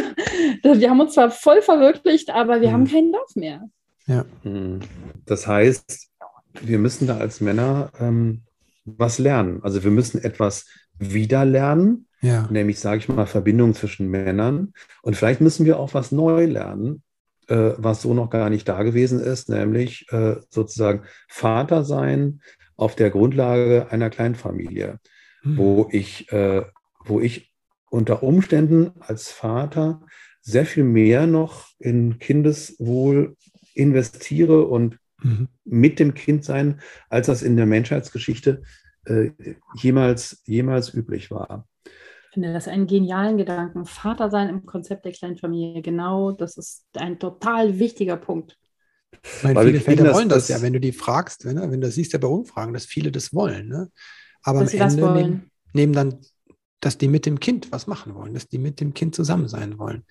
[0.63, 2.73] wir haben uns zwar voll verwirklicht, aber wir Mhm.
[2.73, 3.69] haben keinen Lauf mehr.
[4.11, 4.25] Ja.
[4.43, 4.81] Hm.
[5.25, 6.09] Das heißt,
[6.63, 8.43] wir müssen da als Männer ähm,
[8.85, 9.63] was lernen.
[9.63, 10.67] Also wir müssen etwas
[10.99, 12.49] wieder lernen, Ja.
[12.51, 14.73] nämlich, sage ich mal, Verbindung zwischen Männern.
[15.03, 17.03] Und vielleicht müssen wir auch was neu lernen,
[17.47, 22.41] äh, was so noch gar nicht da gewesen ist, nämlich äh, sozusagen Vater sein
[22.77, 24.99] auf der Grundlage einer Kleinfamilie,
[25.43, 25.57] Hm.
[25.57, 26.63] wo ich, äh,
[27.05, 27.53] wo ich
[27.91, 30.03] unter Umständen als Vater
[30.43, 33.37] sehr viel mehr noch in Kindeswohl
[33.81, 35.49] investiere und Mhm.
[35.65, 38.63] mit dem Kind sein, als das in der Menschheitsgeschichte
[39.07, 39.31] äh,
[39.77, 41.67] jemals, jemals üblich war.
[41.85, 43.85] Ich finde das einen genialen Gedanken.
[43.87, 48.57] Vater sein im Konzept der Kleinfamilie, genau, das ist ein total wichtiger Punkt.
[49.23, 51.57] Ich meine, Weil viele Väter das- wollen das, das- ja, wenn du die fragst, wenn,
[51.61, 53.69] wenn du das siehst ja bei Umfragen, dass viele das wollen.
[53.69, 53.91] Ne?
[54.43, 56.21] Aber am Ende nehmen, nehmen dann,
[56.81, 59.79] dass die mit dem Kind was machen wollen, dass die mit dem Kind zusammen sein
[59.79, 60.05] wollen.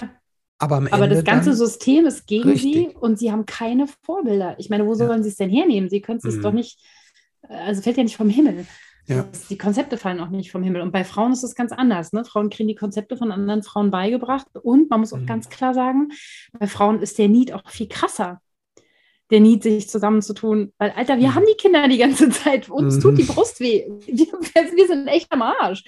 [0.00, 0.10] Ja.
[0.58, 2.72] Aber am Aber Ende das ganze dann, System ist gegen Richtig.
[2.74, 4.56] sie und sie haben keine Vorbilder.
[4.58, 5.06] Ich meine, wo Ja.
[5.06, 5.88] sollen sie es denn hernehmen?
[5.90, 6.42] Sie können es Mhm.
[6.42, 6.78] doch nicht,
[7.42, 8.66] also fällt ja nicht vom Himmel.
[9.06, 9.22] Ja.
[9.30, 10.80] Das- Die Konzepte fallen auch nicht vom Himmel.
[10.82, 12.12] Und bei Frauen ist es ganz anders.
[12.12, 12.24] Ne?
[12.24, 14.46] Frauen kriegen die Konzepte von anderen Frauen beigebracht.
[14.62, 15.26] Und man muss auch Mhm.
[15.26, 16.08] ganz klar sagen,
[16.58, 18.40] bei Frauen ist der Need auch viel krasser.
[19.30, 20.72] Der Need, sich zusammenzutun.
[20.78, 21.34] Weil, Alter, wir Mhm.
[21.34, 22.68] haben die Kinder die ganze Zeit.
[22.70, 23.00] Uns Mhm.
[23.00, 23.84] tut die Brust weh.
[24.06, 25.84] Wir, wir sind echt am Arsch.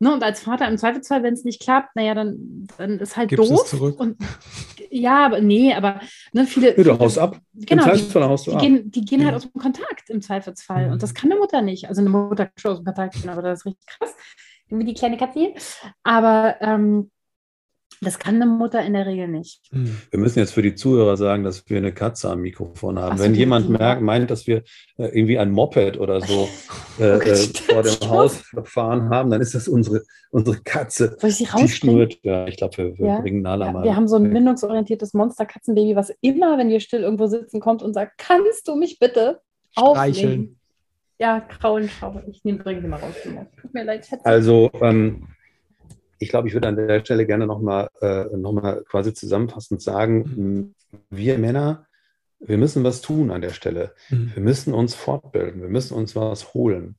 [0.00, 0.12] Ne?
[0.12, 3.50] Und als Vater im Zweifelsfall, wenn es nicht klappt, naja, dann, dann ist halt Gibst
[3.50, 3.66] es doof.
[3.68, 4.00] zurück.
[4.00, 4.16] Und
[4.90, 6.00] ja, aber nee, aber
[6.32, 6.76] ne, viele.
[6.76, 7.38] Ja, du haust ab.
[7.54, 8.62] Im Genau, die, Zweifelsfall haust du die ab.
[8.62, 9.36] gehen, die gehen halt Ja.
[9.36, 10.86] aus dem Kontakt im Zweifelsfall.
[10.86, 10.92] Mhm.
[10.92, 11.88] Und das kann eine Mutter nicht.
[11.88, 14.14] Also eine Mutter kann schon aus dem Kontakt gehen, aber das ist richtig krass.
[14.70, 15.54] Wie die kleine Katze hier.
[16.04, 17.10] Aber ähm,
[18.00, 19.60] Das kann eine Mutter in der Regel nicht.
[19.72, 19.96] Hm.
[20.10, 23.18] Wir müssen jetzt für die Zuhörer sagen, dass wir eine Katze am Mikrofon haben.
[23.18, 24.58] So, Wenn die- jemand die- merkt, meint, dass wir
[24.98, 26.48] äh, irgendwie ein Moped oder so
[27.00, 28.10] äh, Oh äh, stimmt, vor dem stimmt.
[28.10, 31.16] Haus gefahren haben, dann ist das unsere, unsere Katze.
[31.18, 31.68] Soll ich sie Die rausbringen?
[31.70, 32.18] schnurrt.
[32.22, 33.84] Ja, ich glaube, wir, wir Ja, bringen Nala Ja, mal.
[33.84, 37.94] wir haben so ein bindungsorientiertes Monster-Katzenbaby, was immer, wenn wir still irgendwo sitzen, kommt und
[37.94, 39.40] sagt, kannst du mich bitte
[39.74, 40.54] aufnehmen?
[41.20, 42.22] Ja, kraulen, schauen.
[42.30, 43.14] Ich nehme, bringe sie mal raus.
[43.60, 44.24] Tut mir leid, Schätze.
[44.24, 45.26] Also, ähm,
[46.18, 50.74] ich glaube, ich würde an der Stelle gerne nochmal äh, noch mal quasi zusammenfassend sagen,
[50.90, 51.86] mh, wir Männer,
[52.40, 53.94] wir müssen was tun an der Stelle.
[54.10, 54.32] Mhm.
[54.34, 56.96] Wir müssen uns fortbilden, wir müssen uns was holen.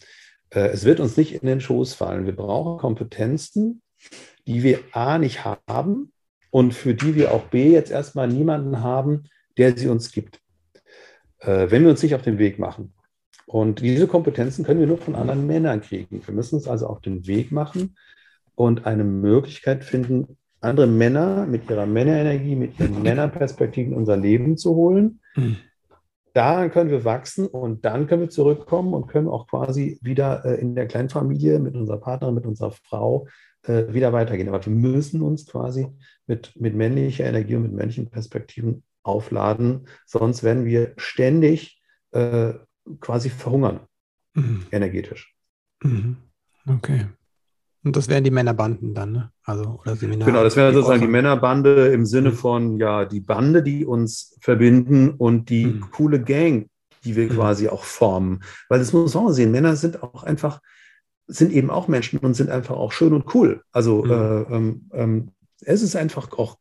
[0.50, 2.26] Äh, es wird uns nicht in den Schoß fallen.
[2.26, 3.82] Wir brauchen Kompetenzen,
[4.48, 6.12] die wir A nicht haben
[6.50, 9.26] und für die wir auch B jetzt erstmal niemanden haben,
[9.58, 10.40] der sie uns gibt,
[11.40, 12.94] äh, wenn wir uns nicht auf den Weg machen.
[13.46, 16.22] Und diese Kompetenzen können wir nur von anderen Männern kriegen.
[16.26, 17.96] Wir müssen uns also auf den Weg machen
[18.60, 24.58] und eine Möglichkeit finden, andere Männer mit ihrer Männerenergie, mit ihren Männerperspektiven in unser Leben
[24.58, 25.22] zu holen.
[25.38, 25.56] Mhm.
[26.34, 30.60] Daran können wir wachsen und dann können wir zurückkommen und können auch quasi wieder äh,
[30.60, 33.30] in der Kleinfamilie mit unserer Partnerin, mit unserer Frau
[33.64, 34.50] äh, wieder weitergehen.
[34.50, 35.88] Aber wir müssen uns quasi
[36.28, 41.82] mit, mit männlicher Energie und mit männlichen Perspektiven aufladen, sonst werden wir ständig
[42.12, 42.56] äh,
[43.00, 43.80] quasi verhungern,
[44.34, 44.66] Mhm.
[44.72, 45.34] energetisch.
[45.82, 46.18] Mhm.
[46.68, 47.06] Okay.
[47.84, 49.32] Und das wären die Männerbanden dann, ne?
[49.44, 50.32] Also, oder Seminare.
[50.32, 52.36] Genau, das wäre sozusagen die Männerbande im Sinne Mhm.
[52.36, 55.86] von, ja, die Bande, die uns verbinden und die Mhm.
[55.92, 56.68] coole Gang,
[57.06, 57.30] die wir Mhm.
[57.36, 58.44] quasi auch formen.
[58.68, 60.62] Weil das muss man auch sehen, Männer sind auch einfach,
[61.28, 63.62] sind eben auch Menschen und sind einfach auch schön und cool.
[63.72, 64.12] Also Mhm.
[64.12, 66.58] äh, ähm, ähm, es ist einfach auch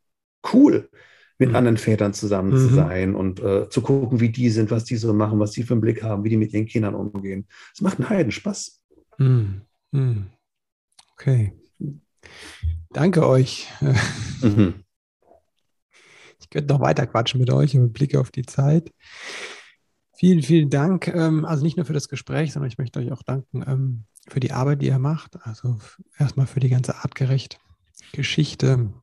[0.53, 0.89] cool,
[1.37, 1.55] mit Mhm.
[1.55, 2.75] anderen Vätern zusammen zu Mhm.
[2.75, 5.73] sein und äh, zu gucken, wie die sind, was die so machen, was die für
[5.73, 7.47] einen Blick haben, wie die mit ihren Kindern umgehen.
[7.73, 8.81] Es macht einen Heiden Spaß.
[9.17, 9.61] Mhm.
[11.19, 11.53] Okay.
[12.91, 13.67] Danke euch.
[14.41, 14.85] Mhm.
[16.39, 18.91] Ich könnte noch weiter quatschen mit euch, aber mit Blick auf die Zeit.
[20.15, 21.07] Vielen, vielen Dank.
[21.09, 24.39] ähm, Also nicht nur für das Gespräch, sondern ich möchte euch auch danken ähm, für
[24.39, 25.37] die Arbeit, die ihr macht.
[25.45, 25.77] Also
[26.17, 27.59] erstmal für die ganze artgerecht
[28.13, 28.93] Geschichte.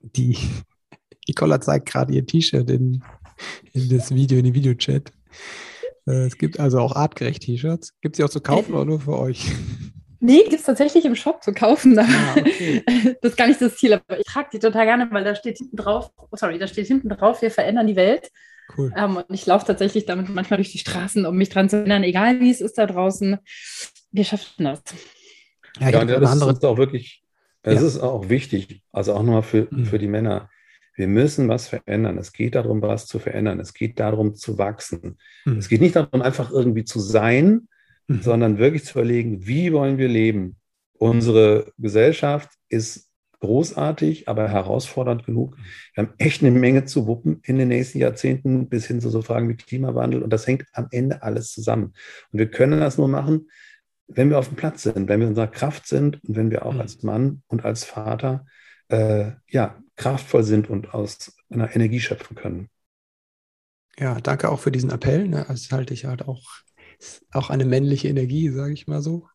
[0.00, 0.38] Die
[1.28, 3.04] Nicola zeigt gerade ihr T-Shirt in,
[3.72, 5.12] in das Video, in den Videochat.
[6.06, 7.92] Äh, Es gibt also auch artgerecht T-Shirts.
[8.00, 9.52] Gibt es die auch zu kaufen oder nur für euch?
[10.26, 11.98] Nee, gibt es tatsächlich im Shop zu kaufen.
[11.98, 12.06] Ah,
[12.36, 12.82] okay.
[13.22, 15.58] Das ist gar nicht das Ziel, aber ich trage die total gerne, weil da steht
[15.58, 18.30] hinten drauf, oh, sorry, da steht hinten drauf, wir verändern die Welt.
[18.76, 18.92] Cool.
[18.96, 22.02] Ähm, und ich laufe tatsächlich damit manchmal durch die Straßen, um mich dran zu erinnern,
[22.02, 23.38] egal wie es ist da draußen,
[24.10, 24.82] wir schaffen das.
[25.78, 26.52] Ja, Ja, das andere.
[26.52, 27.22] ist auch wirklich,
[27.62, 27.86] es Ja.
[27.86, 29.84] ist auch wichtig, also auch nochmal für, Mhm.
[29.86, 30.50] für die Männer.
[30.96, 32.16] Wir müssen was verändern.
[32.18, 33.60] Es geht darum, was zu verändern.
[33.60, 35.18] Es geht darum, zu wachsen.
[35.44, 35.58] Mhm.
[35.58, 37.68] Es geht nicht darum, einfach irgendwie zu sein,
[38.08, 38.22] Mhm.
[38.22, 40.56] sondern wirklich zu überlegen, wie wollen wir leben.
[40.98, 45.56] Unsere Gesellschaft ist großartig, aber herausfordernd genug.
[45.94, 49.20] Wir haben echt eine Menge zu wuppen in den nächsten Jahrzehnten bis hin zu so
[49.22, 50.22] Fragen wie Klimawandel.
[50.22, 51.92] Und das hängt am Ende alles zusammen.
[52.32, 53.50] Und wir können das nur machen,
[54.08, 56.64] wenn wir auf dem Platz sind, wenn wir in unserer Kraft sind und wenn wir
[56.64, 56.80] auch Mhm.
[56.80, 58.46] als Mann und als Vater
[58.88, 62.68] äh, ja, kraftvoll sind und aus einer Energie schöpfen können.
[63.98, 65.26] Ja, danke auch für diesen Appell.
[65.28, 65.44] Ne?
[65.48, 66.42] Das halte ich halt auch,
[66.98, 69.28] ist auch eine männliche Energie, sage ich mal so,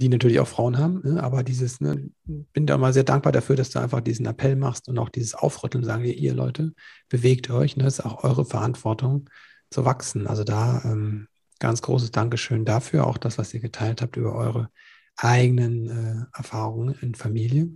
[0.00, 1.00] die natürlich auch Frauen haben.
[1.04, 1.22] Ne?
[1.22, 4.88] Aber dieses, ne, bin da mal sehr dankbar dafür, dass du einfach diesen Appell machst
[4.88, 6.72] und auch dieses Aufrütteln, sagen wir, ihr Leute,
[7.08, 7.76] bewegt euch.
[7.76, 7.84] Ne?
[7.84, 9.28] Das ist auch eure Verantwortung
[9.70, 10.26] zu wachsen.
[10.26, 14.70] Also da ähm, ganz großes Dankeschön dafür, auch das, was ihr geteilt habt über eure
[15.16, 17.68] eigenen äh, Erfahrungen in Familie.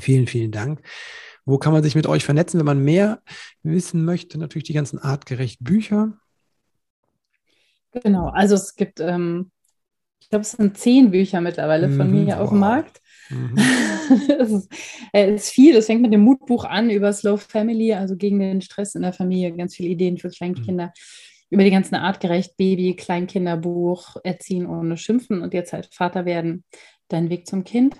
[0.00, 0.80] Vielen, vielen Dank.
[1.44, 3.22] Wo kann man sich mit euch vernetzen, wenn man mehr
[3.62, 4.38] wissen möchte?
[4.38, 6.14] Natürlich die ganzen artgerecht Bücher.
[8.02, 9.50] Genau, also es gibt, ähm,
[10.20, 12.58] ich glaube, es sind zehn Bücher mittlerweile von Mhm, mir auf dem.
[12.60, 13.00] Markt.
[13.28, 13.74] Mhm.
[14.40, 14.70] es ist,
[15.12, 15.76] äh, ist viel.
[15.76, 19.12] Es fängt mit dem Mutbuch an über Slow Family, also gegen den Stress in der
[19.12, 20.92] Familie, ganz viele Ideen für Kleinkinder,
[21.50, 26.64] über die ganzen artgerecht Baby, Kleinkinderbuch, Erziehen ohne Schimpfen und jetzt halt Vater werden,
[27.08, 27.96] dein Weg zum Kind.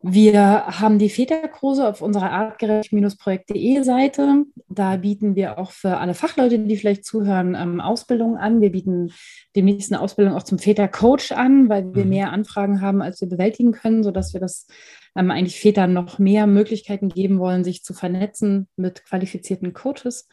[0.00, 4.44] Wir haben die Väterkurse auf unserer artgerecht-projekt.de Seite.
[4.68, 8.60] Da bieten wir auch für alle Fachleute, die vielleicht zuhören, ähm, Ausbildungen an.
[8.60, 9.10] Wir bieten
[9.56, 12.10] demnächst eine Ausbildung auch zum Vätercoach an, weil wir Mhm.
[12.10, 14.68] mehr Anfragen haben, als wir bewältigen können, sodass wir das
[15.16, 20.28] ähm, eigentlich Vätern noch mehr Möglichkeiten geben wollen, sich zu vernetzen mit qualifizierten Coaches.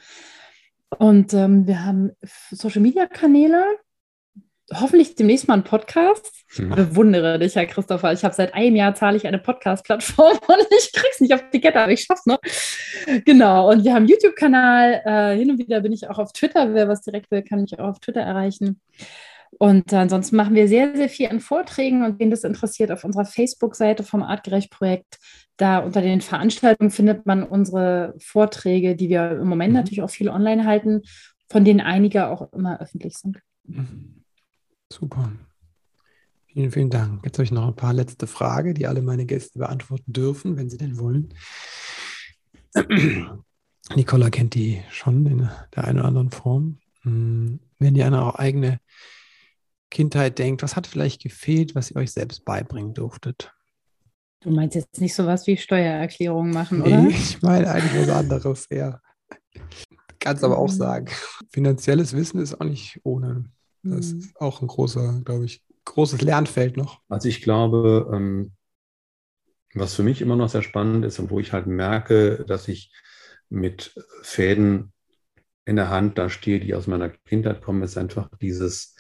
[1.00, 2.12] Und ähm, wir haben
[2.52, 3.64] Social-Media-Kanäle,
[4.74, 6.32] hoffentlich demnächst mal einen Podcast.
[6.52, 6.70] Ich Mhm.
[6.70, 8.14] bewundere dich, Herr Christopher.
[8.14, 11.62] Ich habe seit einem Jahr zahle ich eine Podcast-Plattform und ich krieg's nicht auf die
[11.62, 12.40] Kette, aber ich schaff's noch.
[13.26, 13.70] Genau.
[13.72, 15.02] Und wir haben einen YouTube-Kanal.
[15.06, 16.74] Äh, hin und wieder bin ich auch auf Twitter.
[16.74, 18.82] Wer was direkt will, kann mich auch auf Twitter erreichen.
[19.58, 23.26] Und ansonsten machen wir sehr, sehr viel an Vorträgen und wen das interessiert, auf unserer
[23.26, 25.18] Facebook-Seite vom Artgerecht-Projekt,
[25.58, 29.80] da unter den Veranstaltungen findet man unsere Vorträge, die wir im Moment mhm.
[29.80, 31.04] natürlich auch viel online halten,
[31.50, 33.40] von denen einige auch immer öffentlich sind.
[33.64, 34.15] Mhm.
[34.96, 35.30] Super.
[36.46, 37.26] Vielen, vielen Dank.
[37.26, 40.70] Jetzt habe ich noch ein paar letzte Fragen, die alle meine Gäste beantworten dürfen, wenn
[40.70, 41.34] sie denn wollen.
[43.96, 46.80] Nicola kennt die schon in der einen oder anderen Form.
[47.02, 48.80] Hm, wenn ihr an eure eigene
[49.92, 53.54] Kindheit denkt, was hat vielleicht gefehlt, was ihr euch selbst beibringen durftet?
[54.40, 57.10] Du meinst jetzt nicht sowas wie Steuererklärungen machen, nee, oder?
[57.10, 59.02] Ich meine eigentlich was anderes, ja.
[60.20, 60.78] Kannst aber auch mhm.
[60.78, 61.08] sagen,
[61.50, 63.44] finanzielles Wissen ist auch nicht ohne.
[63.86, 64.20] Das mhm.
[64.20, 67.02] ist auch ein großer, glaube ich, großes Lernfeld noch.
[67.08, 68.54] Also ich glaube, ähm,
[69.74, 72.92] was für mich immer noch sehr spannend ist und wo ich halt merke, dass ich
[73.50, 74.92] mit Fäden
[75.66, 78.96] in der Hand da stehe, die aus meiner Kindheit kommen, ist einfach dieses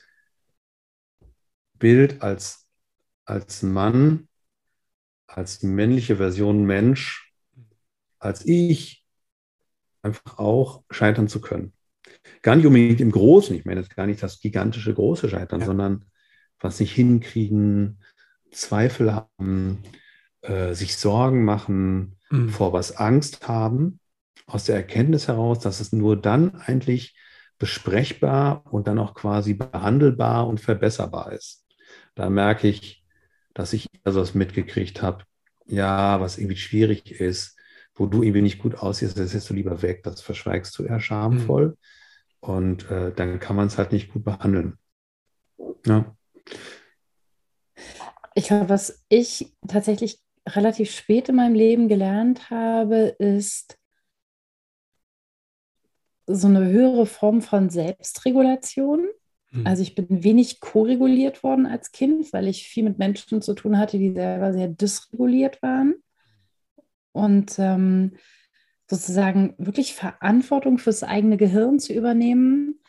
[1.74, 2.68] Bild als,
[3.26, 4.28] als Mann,
[5.28, 7.34] als männliche Version Mensch,
[8.20, 9.04] als ich,
[10.02, 11.74] einfach auch scheitern zu können.
[12.42, 15.66] Gar nicht unbedingt im Großen, ich meine jetzt gar nicht das gigantische große Scheitern, ja.
[15.66, 16.06] sondern
[16.60, 18.00] was nicht hinkriegen,
[18.52, 19.84] Zweifel haben,
[20.42, 22.50] äh, sich Sorgen machen, mhm.
[22.50, 24.00] vor was Angst haben,
[24.48, 27.16] aus der Erkenntnis heraus, dass es nur dann eigentlich
[27.58, 31.66] besprechbar und dann auch quasi behandelbar und verbesserbar ist.
[32.16, 33.04] Da merke ich,
[33.54, 35.24] dass ich also was mitgekriegt habe,
[35.66, 37.58] ja, was irgendwie schwierig ist,
[37.96, 41.00] wo du irgendwie nicht gut aussiehst, das lässt du lieber weg, das verschweigst du eher
[41.00, 41.78] schamvoll mhm.
[42.48, 44.78] Und äh, dann kann man es halt nicht gut behandeln.
[45.86, 46.16] Ja.
[48.34, 53.78] Ich glaube, was ich tatsächlich relativ spät in meinem Leben gelernt habe, ist
[56.28, 59.08] so eine höhere Form von Selbstregulation.
[59.52, 59.68] Mhm.
[59.68, 63.78] Also ich bin wenig koreguliert worden als Kind, weil ich viel mit Menschen zu tun
[63.78, 65.96] hatte, die selber sehr dysreguliert waren.
[67.12, 68.18] Und ähm,
[68.90, 72.80] sozusagen wirklich Verantwortung fürs eigene Gehirn zu übernehmen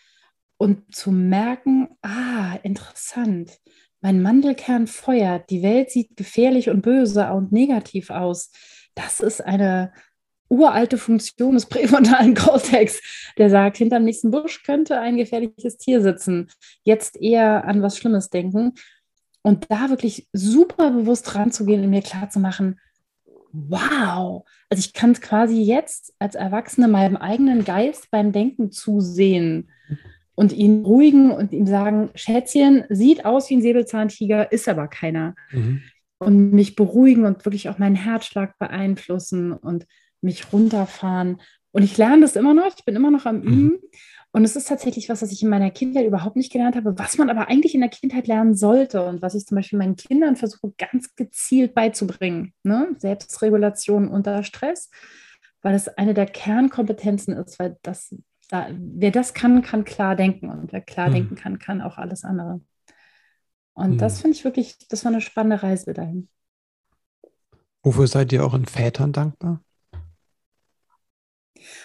[0.58, 3.58] und zu merken, ah, interessant,
[4.00, 8.52] mein Mandelkern feuert, die Welt sieht gefährlich und böse und negativ aus.
[8.94, 9.92] Das ist eine
[10.48, 13.00] uralte Funktion des präfrontalen Cortex,
[13.36, 16.50] der sagt, hinterm nächsten Busch könnte ein gefährliches Tier sitzen.
[16.84, 18.74] Jetzt eher an was Schlimmes denken.
[19.42, 22.80] Und da wirklich super bewusst ranzugehen und mir klarzumachen,
[23.68, 29.70] wow, also ich kann quasi jetzt als Erwachsene meinem eigenen Geist beim Denken zusehen
[30.34, 35.34] und ihn ruhigen und ihm sagen, Schätzchen, sieht aus wie ein Säbelzahntiger, ist aber keiner.
[35.50, 35.82] Mhm.
[36.18, 39.86] Und mich beruhigen und wirklich auch meinen Herzschlag beeinflussen und
[40.20, 41.40] mich runterfahren.
[41.72, 43.78] Und ich lerne das immer noch, ich bin immer noch am mhm.
[44.36, 47.16] Und es ist tatsächlich was, was ich in meiner Kindheit überhaupt nicht gelernt habe, was
[47.16, 50.36] man aber eigentlich in der Kindheit lernen sollte und was ich zum Beispiel meinen Kindern
[50.36, 52.52] versuche ganz gezielt beizubringen.
[52.62, 52.94] Ne?
[52.98, 54.90] Selbstregulation unter Stress,
[55.62, 58.14] weil es eine der Kernkompetenzen ist, weil das
[58.50, 60.50] da, wer das kann, kann klar denken.
[60.50, 61.14] Und wer klar mhm.
[61.14, 62.60] denken kann, kann auch alles andere.
[63.72, 63.98] Und mhm.
[63.98, 66.28] das finde ich wirklich, das war eine spannende Reise dahin.
[67.82, 69.62] Wofür seid ihr euren Vätern dankbar?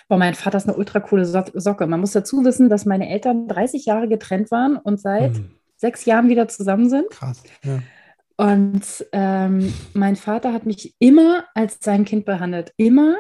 [0.08, 1.88] Boah, mein Vater ist eine ultra coole so Socke.
[1.88, 5.52] Man muss dazu wissen, dass meine Eltern 30 Jahre getrennt waren und seit mhm.
[5.76, 7.10] sechs Jahren wieder zusammen sind.
[7.10, 7.80] Krass, ja.
[8.38, 12.74] Und ähm, mein Vater hat mich immer als sein Kind behandelt.
[12.76, 13.18] Immer.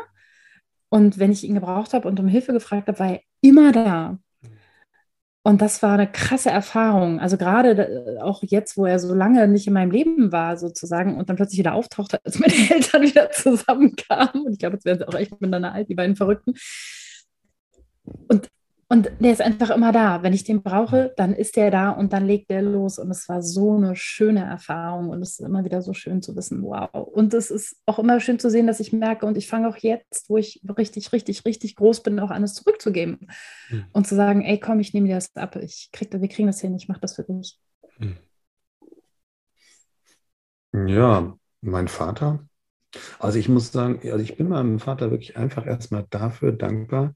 [0.89, 4.18] Und wenn ich ihn gebraucht habe und um Hilfe gefragt habe, war er immer da.
[5.43, 7.19] Und das war eine krasse Erfahrung.
[7.19, 11.17] Also gerade äh, auch jetzt, wo er so lange nicht in meinem Leben war, sozusagen,
[11.17, 14.45] und dann plötzlich wieder auftauchte, als meine Eltern wieder zusammenkamen.
[14.45, 16.53] Und ich glaube, jetzt werden sie auch echt miteinander alt, die beiden Verrückten.
[18.27, 18.49] Und
[18.91, 20.21] und der ist einfach immer da.
[20.21, 22.99] Wenn ich den brauche, dann ist der da und dann legt der los.
[22.99, 25.07] Und es war so eine schöne Erfahrung.
[25.07, 26.89] Und es ist immer wieder so schön zu wissen, wow.
[26.91, 29.77] Und es ist auch immer schön zu sehen, dass ich merke, und ich fange auch
[29.77, 33.29] jetzt, wo ich richtig, richtig, richtig groß bin, auch alles zurückzugeben.
[33.69, 33.85] Mhm.
[33.93, 35.55] Und zu sagen, ey, komm, ich nehme dir das ab.
[35.55, 37.57] Ich krieg, wir kriegen das hin, ich mache das für dich.
[37.97, 38.17] Mhm.
[40.89, 42.45] Ja, mein Vater.
[43.19, 47.15] Also ich muss sagen, also ich bin meinem Vater wirklich einfach erstmal dafür dankbar,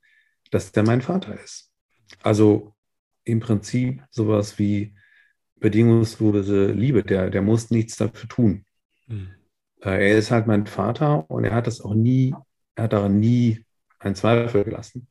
[0.52, 1.72] dass der mein Vater ist.
[2.22, 2.76] Also
[3.24, 4.96] im Prinzip sowas wie
[5.56, 8.66] bedingungslose Liebe, der, der muss nichts dafür tun.
[9.08, 9.36] Mhm.
[9.82, 12.34] er ist halt mein Vater und er hat das auch nie,
[12.74, 13.66] er hat daran nie
[14.00, 15.08] einen Zweifel gelassen.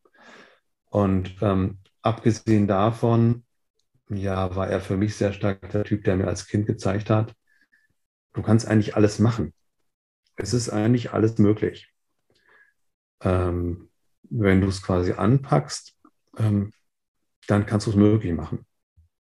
[0.91, 3.45] Und ähm, abgesehen davon,
[4.09, 7.35] ja, war er für mich sehr stark der Typ, der mir als Kind gezeigt hat,
[8.33, 9.55] du kannst eigentlich alles machen.
[10.37, 11.93] Es ist eigentlich alles möglich.
[13.21, 13.91] Ähm,
[14.31, 15.97] wenn du es quasi anpackst,
[16.39, 16.73] ähm,
[17.47, 18.67] dann kannst du es möglich machen.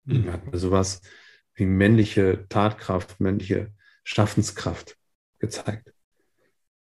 [0.04, 0.26] Mhm.
[0.26, 1.00] Er hat mir sowas
[1.54, 3.72] wie männliche Tatkraft, männliche
[4.04, 4.96] Schaffenskraft
[5.38, 5.92] gezeigt.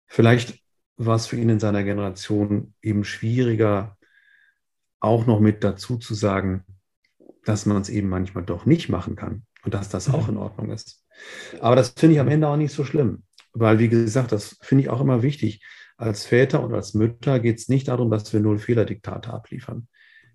[0.06, 0.62] Vielleicht
[0.96, 3.96] war es für ihn in seiner Generation eben schwieriger,
[5.00, 6.64] auch noch mit dazu zu sagen,
[7.44, 10.34] dass man es eben manchmal doch nicht machen kann und dass das auch mhm.
[10.34, 11.04] in Ordnung ist.
[11.60, 14.82] Aber das finde ich am Ende auch nicht so schlimm, weil, wie gesagt, das finde
[14.82, 15.62] ich auch immer wichtig.
[15.98, 19.88] Als Väter und als Mütter geht es nicht darum, dass wir null Fehlerdiktate abliefern.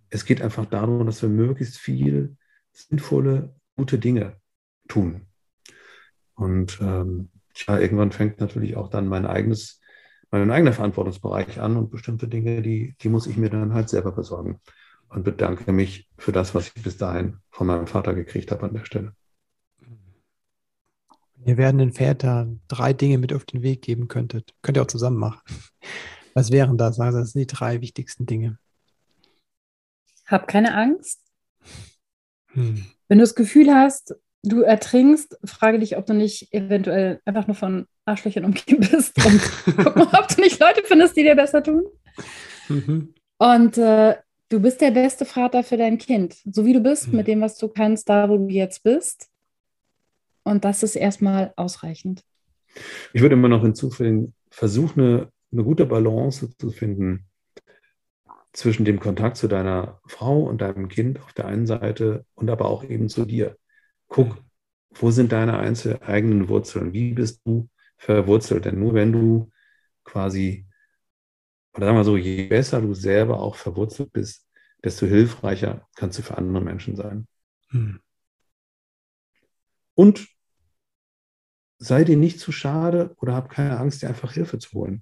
[0.09, 2.36] Es geht einfach darum, dass wir möglichst viel
[2.74, 4.36] sinnvolle, gute Dinge
[4.89, 5.28] tun.
[6.36, 9.80] Und ähm, ja, irgendwann fängt natürlich auch dann mein eigenes,
[10.32, 14.11] mein eigener Verantwortungsbereich an und bestimmte Dinge, die, die muss ich mir dann halt selber
[14.11, 14.59] besorgen.
[15.07, 18.74] Und bedanke mich für das, was ich bis dahin von meinem Vater gekriegt habe an
[18.74, 19.14] der Stelle.
[21.46, 24.54] Ihr werden den Väter drei Dinge mit auf den Weg geben könntet.
[24.62, 25.41] Könnt ihr auch zusammen machen.
[26.34, 27.00] Was wären das?
[27.00, 28.58] Also das sind die drei wichtigsten Dinge.
[30.26, 31.22] Hab keine Angst.
[32.54, 32.86] Hm.
[33.08, 37.56] Wenn du das Gefühl hast, du ertrinkst, frage dich, ob du nicht eventuell einfach nur
[37.56, 39.41] von Arschlöchern umgeben bist und
[39.78, 41.84] guck mal, ob du nicht Leute findest, die dir besser tun.
[42.68, 43.14] Mhm.
[43.38, 44.16] Und äh,
[44.50, 47.18] du bist der beste Vater für dein Kind, so wie du bist, mhm.
[47.18, 49.30] mit dem, was du kannst, da, wo du jetzt bist.
[50.44, 52.24] Und das ist erstmal ausreichend.
[53.14, 57.28] Ich würde immer noch hinzufügen, versuch eine, eine gute Balance zu finden
[58.52, 62.66] zwischen dem Kontakt zu deiner Frau und deinem Kind auf der einen Seite und aber
[62.66, 63.58] auch eben zu dir.
[64.08, 64.38] Guck,
[64.91, 66.94] wo sind deine einzelnen eigenen Wurzeln?
[66.94, 67.68] Wie bist du
[67.98, 68.66] verwurzelt?
[68.66, 69.52] Denn nur wenn du
[70.04, 70.68] quasi,
[71.74, 74.48] oder sagen wir so, je besser du selber auch verwurzelt bist,
[74.84, 77.28] desto hilfreicher kannst du für andere Menschen sein.
[77.70, 78.00] Hm.
[79.96, 80.28] Und
[81.84, 85.02] sei dir nicht zu schade oder hab keine Angst, dir einfach Hilfe zu holen.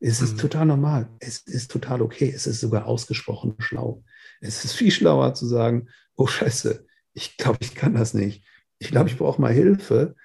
[0.00, 0.38] Es ist mhm.
[0.38, 1.08] total normal.
[1.20, 2.32] Es ist total okay.
[2.34, 4.02] Es ist sogar ausgesprochen schlau.
[4.40, 8.44] Es ist viel schlauer zu sagen, oh Scheiße, ich glaube, ich kann das nicht.
[8.78, 10.16] Ich glaube, ich brauche mal Hilfe,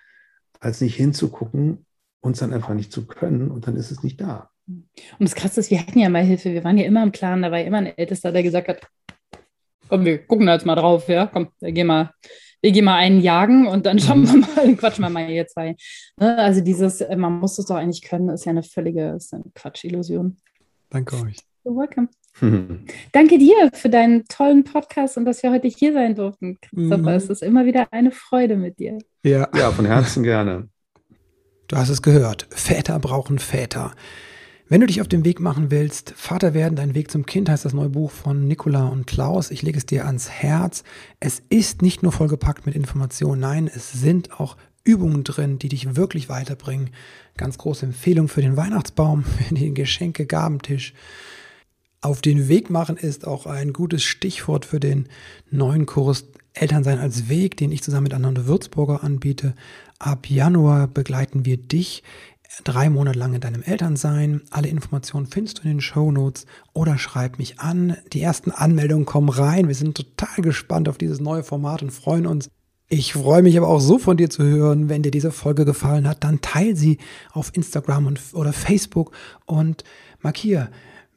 [0.60, 1.86] als nicht hinzugucken
[2.20, 4.50] und es dann einfach nicht zu können und dann ist es nicht da.
[4.68, 4.90] Und
[5.20, 6.52] das Krasse ist, wir hatten ja mal Hilfe.
[6.52, 8.88] Wir waren ja immer im Clan, da war immer ein Ältester, der gesagt hat,
[9.88, 12.12] komm, wir gucken da jetzt mal drauf, ja, komm, geh mal,
[12.62, 14.40] wir gehen mal einen jagen und dann schauen wir mhm.
[14.42, 15.76] mal, dann quatschen wir mal hier zwei.
[16.18, 16.38] Ne?
[16.38, 19.46] Also dieses, äh, man muss es doch eigentlich können, ist ja eine völlige ist eine
[19.56, 20.38] Quatschillusion.
[20.90, 21.38] Danke euch.
[21.64, 22.10] You're welcome.
[23.12, 26.98] Danke dir für deinen tollen Podcast und dass wir heute hier sein durften, Christopher.
[26.98, 27.08] Mhm.
[27.08, 28.98] Es ist immer wieder eine Freude mit dir.
[29.24, 30.70] Ja, ja von Herzen gerne.
[31.68, 32.48] Du hast es gehört.
[32.50, 33.94] Väter brauchen Väter.
[34.72, 37.66] Wenn du dich auf den Weg machen willst, Vater werden, dein Weg zum Kind heißt
[37.66, 39.52] das neue Buch von Nicola und Klaus.
[39.52, 40.86] Ich lege es dir ans Herz.
[41.20, 44.56] Es ist nicht nur vollgepackt mit Informationen, nein, es sind auch
[44.86, 46.92] Übungen drin, die dich wirklich weiterbringen.
[47.36, 50.94] Ganz große Empfehlung für den Weihnachtsbaum, für den Geschenke-Gabentisch.
[52.00, 55.10] Auf den Weg machen ist auch ein gutes Stichwort für den
[55.50, 59.54] neuen Kurs Elternsein als Weg, den ich zusammen mit Ananda Würzburger anbiete.
[60.00, 62.04] Ab Januar begleiten wir dich
[62.64, 64.42] drei Monate lang in deinem Elternsein.
[64.50, 67.98] Alle Informationen findest du in den Show Notes oder schreib mich an.
[68.14, 69.68] Die ersten Anmeldungen kommen rein.
[69.68, 72.50] Wir sind total gespannt auf dieses neue Format und freuen uns.
[72.88, 74.90] Ich freue mich aber auch so von dir zu hören.
[74.90, 76.98] Wenn dir diese Folge gefallen hat, dann teil sie
[77.32, 79.14] auf Instagram und, oder Facebook
[79.46, 79.86] und
[80.20, 80.70] markiere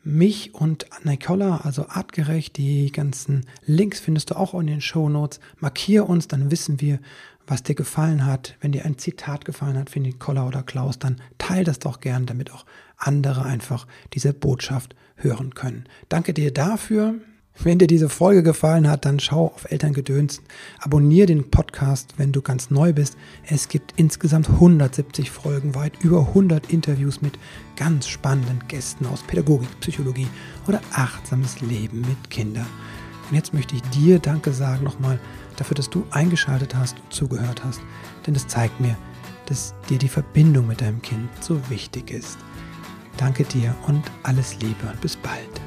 [0.05, 2.59] mich und Nicola, also artgerecht.
[2.59, 5.41] Die ganzen Links findest du auch in den Show Notes.
[5.59, 7.01] Markiere uns, dann wissen wir,
[7.47, 8.57] was dir gefallen hat.
[8.61, 12.01] Wenn dir ein Zitat gefallen hat, finde ich Koller oder Klaus, dann teil das doch
[12.01, 12.64] gern, damit auch
[12.97, 15.84] andere einfach diese Botschaft hören können.
[16.09, 17.14] Danke dir dafür.
[17.62, 20.42] Wenn dir diese Folge gefallen hat, dann schau auf Elterngedöns,
[20.80, 23.16] abonniere den Podcast, wenn du ganz neu bist.
[23.47, 27.38] Es gibt insgesamt 170 Folgen, weit über 100 Interviews mit
[27.76, 30.26] ganz spannenden Gästen aus Pädagogik, Psychologie
[30.66, 32.66] oder achtsames Leben mit Kindern.
[33.30, 35.20] Und jetzt möchte ich dir Danke sagen nochmal
[35.57, 37.80] dafür, dass du eingeschaltet hast und zugehört hast,
[38.26, 38.96] denn es zeigt mir,
[39.46, 42.38] dass dir die Verbindung mit deinem Kind so wichtig ist.
[43.16, 45.63] Danke dir und alles Liebe und bis bald.